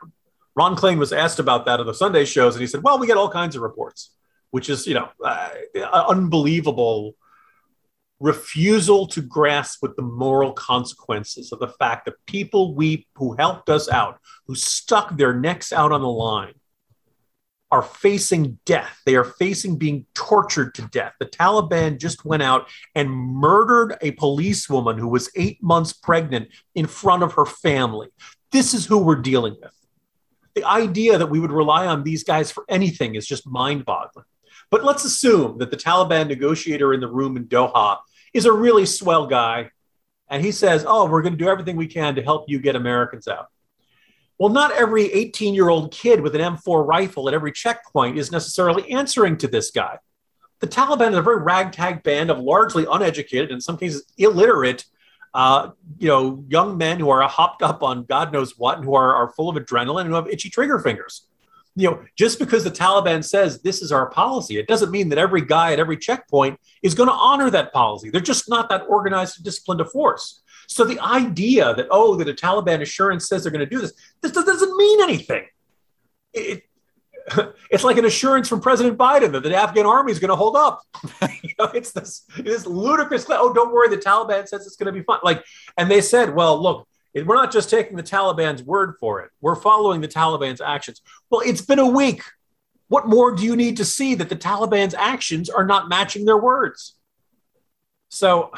Ron 0.56 0.74
Klain 0.76 0.96
was 0.96 1.12
asked 1.12 1.38
about 1.38 1.66
that 1.66 1.78
on 1.78 1.84
the 1.84 1.92
Sunday 1.92 2.24
shows, 2.24 2.54
and 2.54 2.62
he 2.62 2.66
said, 2.66 2.82
"Well, 2.82 2.98
we 2.98 3.06
get 3.06 3.18
all 3.18 3.28
kinds 3.28 3.56
of 3.56 3.62
reports," 3.62 4.14
which 4.50 4.70
is, 4.70 4.86
you 4.86 4.94
know, 4.94 5.10
uh, 5.22 5.50
unbelievable 6.08 7.16
refusal 8.18 9.06
to 9.08 9.20
grasp 9.20 9.82
with 9.82 9.94
the 9.94 10.02
moral 10.02 10.54
consequences 10.54 11.52
of 11.52 11.58
the 11.58 11.68
fact 11.68 12.06
that 12.06 12.14
people 12.26 12.74
we 12.74 13.06
who 13.16 13.36
helped 13.36 13.68
us 13.68 13.90
out, 13.90 14.20
who 14.46 14.54
stuck 14.54 15.18
their 15.18 15.34
necks 15.34 15.70
out 15.70 15.92
on 15.92 16.00
the 16.00 16.08
line, 16.08 16.54
are 17.70 17.83
facing 17.83 18.59
death. 18.64 19.00
They 19.06 19.14
are 19.14 19.24
facing 19.24 19.76
being 19.76 20.06
tortured 20.14 20.74
to 20.74 20.83
death. 20.88 21.14
The 21.20 21.26
Taliban 21.26 21.98
just 21.98 22.24
went 22.24 22.42
out 22.42 22.68
and 22.94 23.11
murdered 23.11 23.96
a 24.00 24.11
policewoman 24.12 24.98
who 24.98 25.09
was 25.09 25.30
eight 25.37 25.62
months 25.62 25.92
pregnant 25.92 26.48
in 26.74 26.87
front 26.87 27.22
of 27.22 27.35
her 27.35 27.46
family. 27.46 28.09
This 28.50 28.74
is 28.74 28.87
who 28.87 28.98
we're 28.98 29.16
dealing 29.16 29.56
with. 29.61 29.72
The 30.54 30.64
idea 30.64 31.16
that 31.16 31.30
we 31.30 31.38
would 31.38 31.52
rely 31.52 31.87
on 31.87 32.02
these 32.02 32.24
guys 32.24 32.50
for 32.50 32.64
anything 32.68 33.14
is 33.14 33.26
just 33.26 33.46
mind 33.46 33.85
boggling. 33.85 34.26
But 34.70 34.85
let's 34.85 35.04
assume 35.04 35.59
that 35.59 35.70
the 35.70 35.76
Taliban 35.76 36.28
negotiator 36.28 36.92
in 36.92 37.00
the 37.00 37.09
room 37.09 37.37
in 37.37 37.46
Doha 37.46 37.98
is 38.35 38.46
a 38.46 38.52
really 38.52 38.87
swell 38.87 39.26
guy. 39.26 39.70
And 40.28 40.44
he 40.44 40.52
says, 40.52 40.85
Oh, 40.87 41.09
we're 41.09 41.22
going 41.22 41.33
to 41.35 41.44
do 41.44 41.48
everything 41.48 41.76
we 41.76 41.87
can 41.87 42.16
to 42.16 42.22
help 42.22 42.44
you 42.48 42.59
get 42.59 42.76
Americans 42.76 43.28
out. 43.28 43.48
Well, 44.40 44.48
not 44.48 44.72
every 44.72 45.12
18 45.12 45.53
year 45.53 45.68
old 45.68 45.92
kid 45.92 46.22
with 46.22 46.35
an 46.35 46.40
M4 46.40 46.87
rifle 46.87 47.29
at 47.29 47.35
every 47.35 47.53
checkpoint 47.53 48.16
is 48.16 48.33
necessarily 48.33 48.90
answering 48.90 49.37
to 49.37 49.46
this 49.46 49.70
guy. 49.70 49.98
The 50.61 50.66
Taliban 50.66 51.11
is 51.11 51.18
a 51.18 51.22
very 51.22 51.42
ragtag 51.42 52.03
band 52.03 52.31
of 52.31 52.38
largely 52.38 52.87
uneducated, 52.90 53.50
in 53.50 53.61
some 53.61 53.76
cases 53.76 54.03
illiterate, 54.16 54.87
uh, 55.35 55.72
you 55.98 56.09
know, 56.09 56.42
young 56.48 56.79
men 56.79 56.98
who 56.98 57.11
are 57.11 57.20
hopped 57.29 57.62
up 57.62 57.83
on 57.83 58.05
God 58.05 58.33
knows 58.33 58.59
what 58.59 58.79
and 58.79 58.85
who 58.87 58.94
are, 58.94 59.14
are 59.14 59.29
full 59.29 59.50
of 59.50 59.62
adrenaline 59.62 60.03
and 60.03 60.09
who 60.09 60.14
have 60.14 60.26
itchy 60.26 60.48
trigger 60.48 60.79
fingers. 60.79 61.26
You 61.76 61.90
know, 61.90 62.05
just 62.16 62.38
because 62.38 62.64
the 62.64 62.70
Taliban 62.70 63.22
says 63.22 63.61
this 63.61 63.83
is 63.83 63.92
our 63.92 64.09
policy, 64.09 64.59
it 64.59 64.66
doesn't 64.66 64.90
mean 64.90 65.11
that 65.11 65.18
every 65.18 65.42
guy 65.42 65.74
at 65.74 65.79
every 65.79 65.98
checkpoint 65.98 66.59
is 66.83 66.94
going 66.94 67.11
to 67.11 67.14
honor 67.14 67.50
that 67.50 67.74
policy. 67.74 68.09
They're 68.09 68.22
just 68.22 68.48
not 68.48 68.70
that 68.70 68.87
organized 68.88 69.37
and 69.37 69.44
disciplined 69.44 69.83
a 69.83 69.85
force. 69.85 70.40
So 70.70 70.85
the 70.85 71.00
idea 71.00 71.74
that, 71.74 71.88
oh, 71.90 72.14
that 72.14 72.28
a 72.28 72.33
Taliban 72.33 72.80
assurance 72.80 73.28
says 73.28 73.42
they're 73.42 73.50
going 73.50 73.59
to 73.59 73.66
do 73.66 73.80
this, 73.80 73.92
this 74.20 74.30
doesn't 74.30 74.76
mean 74.76 75.02
anything. 75.02 75.46
It, 76.33 76.62
it's 77.72 77.83
like 77.83 77.98
an 77.98 78.04
assurance 78.04 78.48
from 78.48 78.61
President 78.61 78.96
Biden 78.96 79.33
that 79.33 79.42
the 79.42 79.52
Afghan 79.52 79.85
army 79.85 80.12
is 80.12 80.20
going 80.20 80.28
to 80.28 80.37
hold 80.37 80.54
up. 80.54 80.83
you 81.42 81.54
know, 81.59 81.64
it's 81.74 81.90
this, 81.90 82.22
this 82.38 82.66
ludicrous. 82.66 83.26
Oh, 83.28 83.52
don't 83.52 83.72
worry, 83.72 83.88
the 83.88 83.96
Taliban 83.96 84.46
says 84.46 84.64
it's 84.64 84.76
going 84.76 84.87
to 84.87 84.92
be 84.92 85.02
fine. 85.02 85.18
Like, 85.24 85.44
and 85.76 85.90
they 85.90 86.00
said, 86.00 86.37
well, 86.37 86.62
look, 86.62 86.87
we're 87.16 87.35
not 87.35 87.50
just 87.50 87.68
taking 87.68 87.96
the 87.96 88.04
Taliban's 88.04 88.62
word 88.62 88.94
for 89.00 89.22
it. 89.22 89.33
We're 89.40 89.56
following 89.56 90.00
the 90.00 90.09
Taliban's 90.09 90.61
actions. 90.61 91.02
Well, 91.30 91.40
it's 91.44 91.62
been 91.62 91.80
a 91.80 91.88
week. 91.88 92.22
What 92.87 93.09
more 93.09 93.35
do 93.35 93.44
you 93.44 93.56
need 93.56 93.78
to 93.78 93.85
see 93.85 94.14
that 94.14 94.28
the 94.28 94.37
Taliban's 94.37 94.94
actions 94.94 95.50
are 95.50 95.66
not 95.66 95.88
matching 95.88 96.26
their 96.26 96.38
words? 96.38 96.94
So 98.09 98.52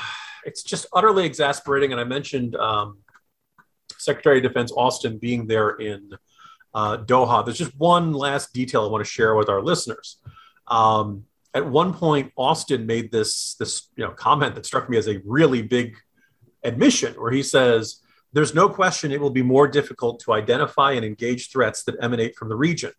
it's 0.45 0.63
just 0.63 0.87
utterly 0.93 1.25
exasperating. 1.25 1.93
And 1.93 2.01
I 2.01 2.05
mentioned 2.05 2.57
um, 2.57 2.99
Secretary 3.99 4.39
of 4.39 4.43
Defense 4.43 4.73
Austin 4.77 5.19
being 5.19 5.47
there 5.47 5.71
in 5.71 6.11
uh, 6.75 6.99
Doha. 6.99 7.45
There's 7.45 7.59
just 7.59 7.79
one 7.79 8.13
last 8.13 8.53
detail 8.53 8.85
I 8.85 8.89
want 8.89 9.05
to 9.05 9.11
share 9.11 9.35
with 9.35 9.49
our 9.49 9.63
listeners. 9.63 10.19
Um, 10.69 11.25
at 11.55 11.67
one 11.67 11.93
point, 11.93 12.33
Austin 12.37 12.87
made 12.87 13.13
this 13.13 13.55
this 13.55 13.89
you 13.97 14.05
know 14.05 14.13
comment 14.13 14.55
that 14.55 14.65
struck 14.67 14.89
me 14.89 14.97
as 14.97 15.09
a 15.09 15.21
really 15.25 15.63
big 15.63 15.97
admission, 16.65 17.15
where 17.15 17.31
he 17.31 17.43
says, 17.43 18.01
"There's 18.33 18.55
no 18.55 18.69
question 18.69 19.13
it 19.13 19.21
will 19.21 19.31
be 19.31 19.43
more 19.43 19.69
difficult 19.69 20.21
to 20.21 20.33
identify 20.33 20.93
and 20.93 21.05
engage 21.05 21.51
threats 21.51 21.85
that 21.85 21.97
emanate 22.01 22.37
from 22.37 22.49
the 22.49 22.57
region." 22.57 22.93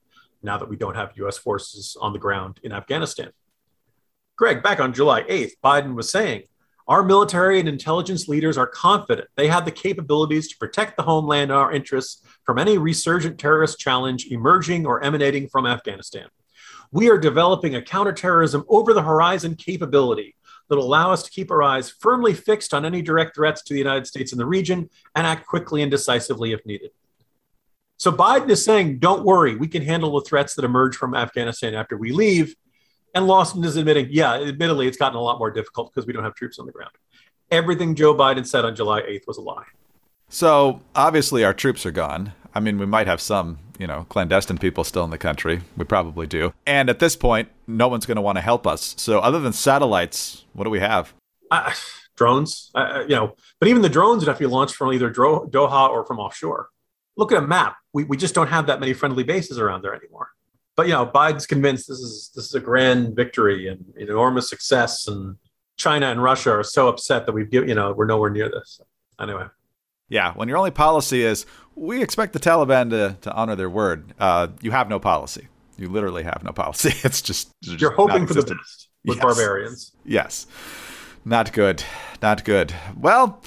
Now 0.43 0.57
that 0.57 0.69
we 0.69 0.75
don't 0.75 0.95
have 0.95 1.13
U.S. 1.15 1.37
forces 1.37 1.97
on 1.99 2.13
the 2.13 2.19
ground 2.19 2.59
in 2.63 2.73
Afghanistan. 2.73 3.31
Greg, 4.35 4.61
back 4.61 4.79
on 4.79 4.93
July 4.93 5.23
8th, 5.23 5.53
Biden 5.63 5.93
was 5.93 6.09
saying, 6.09 6.43
our 6.87 7.03
military 7.03 7.59
and 7.59 7.69
intelligence 7.69 8.27
leaders 8.27 8.57
are 8.57 8.67
confident 8.67 9.27
they 9.35 9.47
have 9.47 9.65
the 9.65 9.71
capabilities 9.71 10.47
to 10.49 10.57
protect 10.57 10.97
the 10.97 11.03
homeland 11.03 11.51
and 11.51 11.59
our 11.59 11.71
interests 11.71 12.21
from 12.43 12.59
any 12.59 12.77
resurgent 12.77 13.39
terrorist 13.39 13.79
challenge 13.79 14.27
emerging 14.29 14.85
or 14.85 15.03
emanating 15.03 15.47
from 15.47 15.65
Afghanistan. 15.65 16.27
We 16.91 17.09
are 17.09 17.17
developing 17.17 17.75
a 17.75 17.81
counterterrorism 17.81 18.65
over 18.67 18.93
the 18.93 19.01
horizon 19.01 19.55
capability 19.55 20.35
that 20.69 20.75
will 20.75 20.85
allow 20.85 21.11
us 21.11 21.23
to 21.23 21.31
keep 21.31 21.51
our 21.51 21.63
eyes 21.63 21.89
firmly 21.89 22.33
fixed 22.33 22.73
on 22.73 22.85
any 22.85 23.01
direct 23.01 23.35
threats 23.35 23.63
to 23.63 23.73
the 23.73 23.79
United 23.79 24.07
States 24.07 24.31
in 24.31 24.37
the 24.37 24.45
region 24.45 24.89
and 25.15 25.27
act 25.27 25.47
quickly 25.47 25.81
and 25.81 25.91
decisively 25.91 26.51
if 26.51 26.65
needed. 26.65 26.91
So 27.97 28.11
Biden 28.11 28.49
is 28.49 28.63
saying, 28.63 28.99
don't 28.99 29.23
worry, 29.23 29.55
we 29.55 29.67
can 29.67 29.81
handle 29.81 30.19
the 30.19 30.25
threats 30.25 30.55
that 30.55 30.65
emerge 30.65 30.95
from 30.95 31.15
Afghanistan 31.15 31.73
after 31.73 31.95
we 31.97 32.11
leave. 32.11 32.55
And 33.13 33.29
Austin 33.29 33.63
is 33.63 33.75
admitting, 33.75 34.07
yeah, 34.09 34.33
admittedly, 34.33 34.87
it's 34.87 34.97
gotten 34.97 35.17
a 35.17 35.21
lot 35.21 35.37
more 35.37 35.51
difficult 35.51 35.93
because 35.93 36.07
we 36.07 36.13
don't 36.13 36.23
have 36.23 36.33
troops 36.33 36.57
on 36.57 36.65
the 36.65 36.71
ground. 36.71 36.91
Everything 37.51 37.93
Joe 37.93 38.15
Biden 38.15 38.45
said 38.45 38.65
on 38.65 38.75
July 38.75 39.01
8th 39.01 39.27
was 39.27 39.37
a 39.37 39.41
lie. 39.41 39.65
So 40.29 40.81
obviously, 40.95 41.43
our 41.43 41.53
troops 41.53 41.85
are 41.85 41.91
gone. 41.91 42.33
I 42.55 42.59
mean, 42.59 42.79
we 42.79 42.87
might 42.87 43.05
have 43.05 43.21
some, 43.21 43.59
you 43.77 43.85
know, 43.85 44.07
clandestine 44.09 44.57
people 44.57 44.83
still 44.83 45.03
in 45.03 45.11
the 45.11 45.19
country. 45.19 45.61
We 45.77 45.85
probably 45.85 46.25
do. 46.25 46.53
And 46.65 46.89
at 46.89 46.97
this 46.97 47.15
point, 47.15 47.49
no 47.67 47.87
one's 47.87 48.07
going 48.07 48.15
to 48.15 48.21
want 48.21 48.37
to 48.37 48.41
help 48.41 48.65
us. 48.65 48.95
So 48.97 49.19
other 49.19 49.39
than 49.39 49.53
satellites, 49.53 50.45
what 50.53 50.63
do 50.63 50.71
we 50.71 50.79
have? 50.79 51.13
Uh, 51.51 51.71
drones, 52.17 52.71
uh, 52.73 53.03
you 53.07 53.15
know, 53.15 53.35
but 53.59 53.69
even 53.69 53.83
the 53.83 53.89
drones 53.89 54.21
would 54.21 54.27
have 54.27 54.37
to 54.37 54.43
be 54.43 54.51
launched 54.51 54.75
from 54.75 54.91
either 54.91 55.11
Doha 55.11 55.89
or 55.89 56.03
from 56.05 56.19
offshore. 56.19 56.69
Look 57.15 57.31
at 57.31 57.37
a 57.43 57.45
map. 57.45 57.75
We, 57.91 58.05
we 58.05 58.17
just 58.17 58.33
don't 58.33 58.47
have 58.47 58.65
that 58.67 58.79
many 58.79 58.93
friendly 58.93 59.23
bases 59.23 59.59
around 59.59 59.83
there 59.83 59.93
anymore 59.93 60.29
but 60.75 60.87
you 60.87 60.93
know, 60.93 61.05
Biden's 61.05 61.45
convinced 61.45 61.87
this 61.87 61.99
is 61.99 62.31
this 62.35 62.45
is 62.45 62.55
a 62.55 62.59
grand 62.59 63.15
victory 63.15 63.67
and 63.67 63.85
an 63.95 64.09
enormous 64.09 64.49
success, 64.49 65.07
and 65.07 65.37
China 65.77 66.07
and 66.07 66.21
Russia 66.21 66.51
are 66.51 66.63
so 66.63 66.87
upset 66.87 67.25
that 67.25 67.31
we've 67.33 67.49
given, 67.49 67.69
you 67.69 67.75
know, 67.75 67.93
we're 67.93 68.05
nowhere 68.05 68.29
near 68.29 68.49
this. 68.49 68.79
Anyway. 69.19 69.45
Yeah, 70.09 70.33
when 70.33 70.47
your 70.47 70.57
only 70.57 70.71
policy 70.71 71.23
is 71.23 71.45
we 71.75 72.03
expect 72.03 72.33
the 72.33 72.39
Taliban 72.39 72.89
to, 72.91 73.17
to 73.21 73.33
honor 73.33 73.55
their 73.55 73.69
word, 73.69 74.13
uh, 74.19 74.47
you 74.61 74.71
have 74.71 74.89
no 74.89 74.99
policy. 74.99 75.47
You 75.77 75.89
literally 75.89 76.23
have 76.23 76.43
no 76.43 76.51
policy. 76.51 76.93
It's 77.03 77.21
just, 77.21 77.49
it's 77.61 77.71
just 77.71 77.81
you're 77.81 77.91
hoping 77.91 78.27
for 78.27 78.35
the 78.35 78.55
best 78.55 78.89
with 79.05 79.17
yes. 79.17 79.23
barbarians. 79.23 79.91
Yes, 80.05 80.47
not 81.25 81.51
good, 81.53 81.83
not 82.21 82.43
good. 82.43 82.73
Well, 82.95 83.41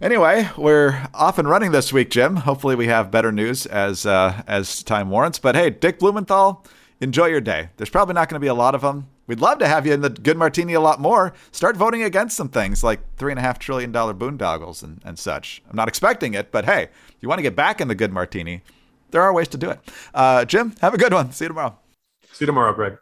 Anyway, 0.00 0.48
we're 0.56 1.08
off 1.12 1.38
and 1.38 1.46
running 1.46 1.72
this 1.72 1.92
week, 1.92 2.08
Jim. 2.08 2.36
Hopefully, 2.36 2.74
we 2.74 2.86
have 2.86 3.10
better 3.10 3.30
news 3.30 3.66
as 3.66 4.06
uh, 4.06 4.42
as 4.46 4.82
time 4.82 5.10
warrants. 5.10 5.38
But 5.38 5.54
hey, 5.54 5.68
Dick 5.68 5.98
Blumenthal, 5.98 6.64
enjoy 7.00 7.26
your 7.26 7.42
day. 7.42 7.68
There's 7.76 7.90
probably 7.90 8.14
not 8.14 8.30
going 8.30 8.36
to 8.36 8.44
be 8.44 8.46
a 8.46 8.54
lot 8.54 8.74
of 8.74 8.80
them. 8.80 9.08
We'd 9.26 9.40
love 9.40 9.58
to 9.58 9.68
have 9.68 9.86
you 9.86 9.92
in 9.92 10.00
the 10.00 10.08
Good 10.08 10.38
Martini 10.38 10.72
a 10.72 10.80
lot 10.80 11.00
more. 11.00 11.34
Start 11.52 11.76
voting 11.76 12.02
against 12.02 12.34
some 12.34 12.48
things 12.48 12.82
like 12.82 13.00
three 13.18 13.30
and 13.30 13.38
a 13.38 13.42
half 13.42 13.58
trillion 13.58 13.92
dollar 13.92 14.14
boondoggles 14.14 14.82
and, 14.82 15.02
and 15.04 15.18
such. 15.18 15.62
I'm 15.68 15.76
not 15.76 15.86
expecting 15.86 16.32
it, 16.32 16.50
but 16.50 16.64
hey, 16.64 16.84
if 16.84 17.16
you 17.20 17.28
want 17.28 17.38
to 17.38 17.42
get 17.42 17.54
back 17.54 17.82
in 17.82 17.88
the 17.88 17.94
Good 17.94 18.10
Martini, 18.10 18.62
there 19.10 19.20
are 19.20 19.34
ways 19.34 19.48
to 19.48 19.58
do 19.58 19.68
it. 19.68 19.80
Uh, 20.14 20.46
Jim, 20.46 20.74
have 20.80 20.94
a 20.94 20.98
good 20.98 21.12
one. 21.12 21.30
See 21.30 21.44
you 21.44 21.48
tomorrow. 21.48 21.78
See 22.32 22.44
you 22.44 22.46
tomorrow, 22.46 22.72
Greg. 22.72 22.96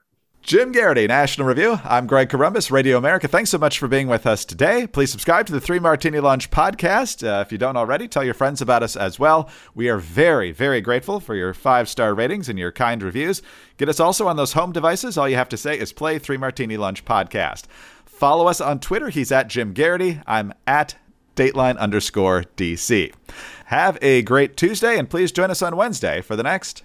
Jim 0.48 0.72
Geraghty, 0.72 1.06
National 1.06 1.46
Review. 1.46 1.78
I'm 1.84 2.06
Greg 2.06 2.30
Corombos, 2.30 2.70
Radio 2.70 2.96
America. 2.96 3.28
Thanks 3.28 3.50
so 3.50 3.58
much 3.58 3.78
for 3.78 3.86
being 3.86 4.08
with 4.08 4.26
us 4.26 4.46
today. 4.46 4.86
Please 4.86 5.12
subscribe 5.12 5.44
to 5.44 5.52
the 5.52 5.60
Three 5.60 5.78
Martini 5.78 6.20
Lunch 6.20 6.50
podcast. 6.50 7.22
Uh, 7.22 7.42
if 7.42 7.52
you 7.52 7.58
don't 7.58 7.76
already, 7.76 8.08
tell 8.08 8.24
your 8.24 8.32
friends 8.32 8.62
about 8.62 8.82
us 8.82 8.96
as 8.96 9.18
well. 9.18 9.50
We 9.74 9.90
are 9.90 9.98
very, 9.98 10.50
very 10.50 10.80
grateful 10.80 11.20
for 11.20 11.34
your 11.34 11.52
five 11.52 11.86
star 11.86 12.14
ratings 12.14 12.48
and 12.48 12.58
your 12.58 12.72
kind 12.72 13.02
reviews. 13.02 13.42
Get 13.76 13.90
us 13.90 14.00
also 14.00 14.26
on 14.26 14.36
those 14.36 14.54
home 14.54 14.72
devices. 14.72 15.18
All 15.18 15.28
you 15.28 15.36
have 15.36 15.50
to 15.50 15.58
say 15.58 15.78
is 15.78 15.92
play 15.92 16.18
Three 16.18 16.38
Martini 16.38 16.78
Lunch 16.78 17.04
podcast. 17.04 17.64
Follow 18.06 18.48
us 18.48 18.62
on 18.62 18.80
Twitter. 18.80 19.10
He's 19.10 19.30
at 19.30 19.48
Jim 19.48 19.74
Geraghty. 19.74 20.22
I'm 20.26 20.54
at 20.66 20.96
Dateline 21.36 21.76
underscore 21.76 22.44
DC. 22.56 23.12
Have 23.66 23.98
a 24.00 24.22
great 24.22 24.56
Tuesday, 24.56 24.98
and 24.98 25.10
please 25.10 25.30
join 25.30 25.50
us 25.50 25.60
on 25.60 25.76
Wednesday 25.76 26.22
for 26.22 26.36
the 26.36 26.42
next 26.42 26.84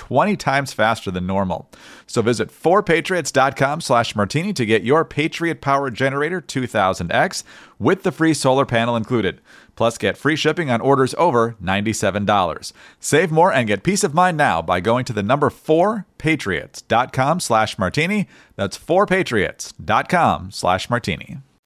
20 0.00 0.34
times 0.34 0.72
faster 0.72 1.10
than 1.10 1.26
normal. 1.26 1.70
So 2.06 2.22
visit 2.22 2.48
4patriots.com 2.48 3.82
slash 3.82 4.16
martini 4.16 4.54
to 4.54 4.64
get 4.64 4.82
your 4.82 5.04
Patriot 5.04 5.60
Power 5.60 5.90
Generator 5.90 6.40
2000X 6.40 7.44
with 7.78 8.02
the 8.02 8.10
free 8.10 8.32
solar 8.32 8.64
panel 8.64 8.96
included. 8.96 9.42
Plus, 9.76 9.98
get 9.98 10.16
free 10.16 10.36
shipping 10.36 10.70
on 10.70 10.80
orders 10.80 11.14
over 11.18 11.54
$97. 11.62 12.72
Save 12.98 13.30
more 13.30 13.52
and 13.52 13.68
get 13.68 13.82
peace 13.82 14.02
of 14.02 14.14
mind 14.14 14.38
now 14.38 14.62
by 14.62 14.80
going 14.80 15.04
to 15.04 15.12
the 15.12 15.22
number 15.22 15.50
4patriots.com 15.50 17.40
slash 17.40 17.78
martini. 17.78 18.26
That's 18.56 18.78
4patriots.com 18.78 20.50
slash 20.50 20.88
martini. 20.88 21.38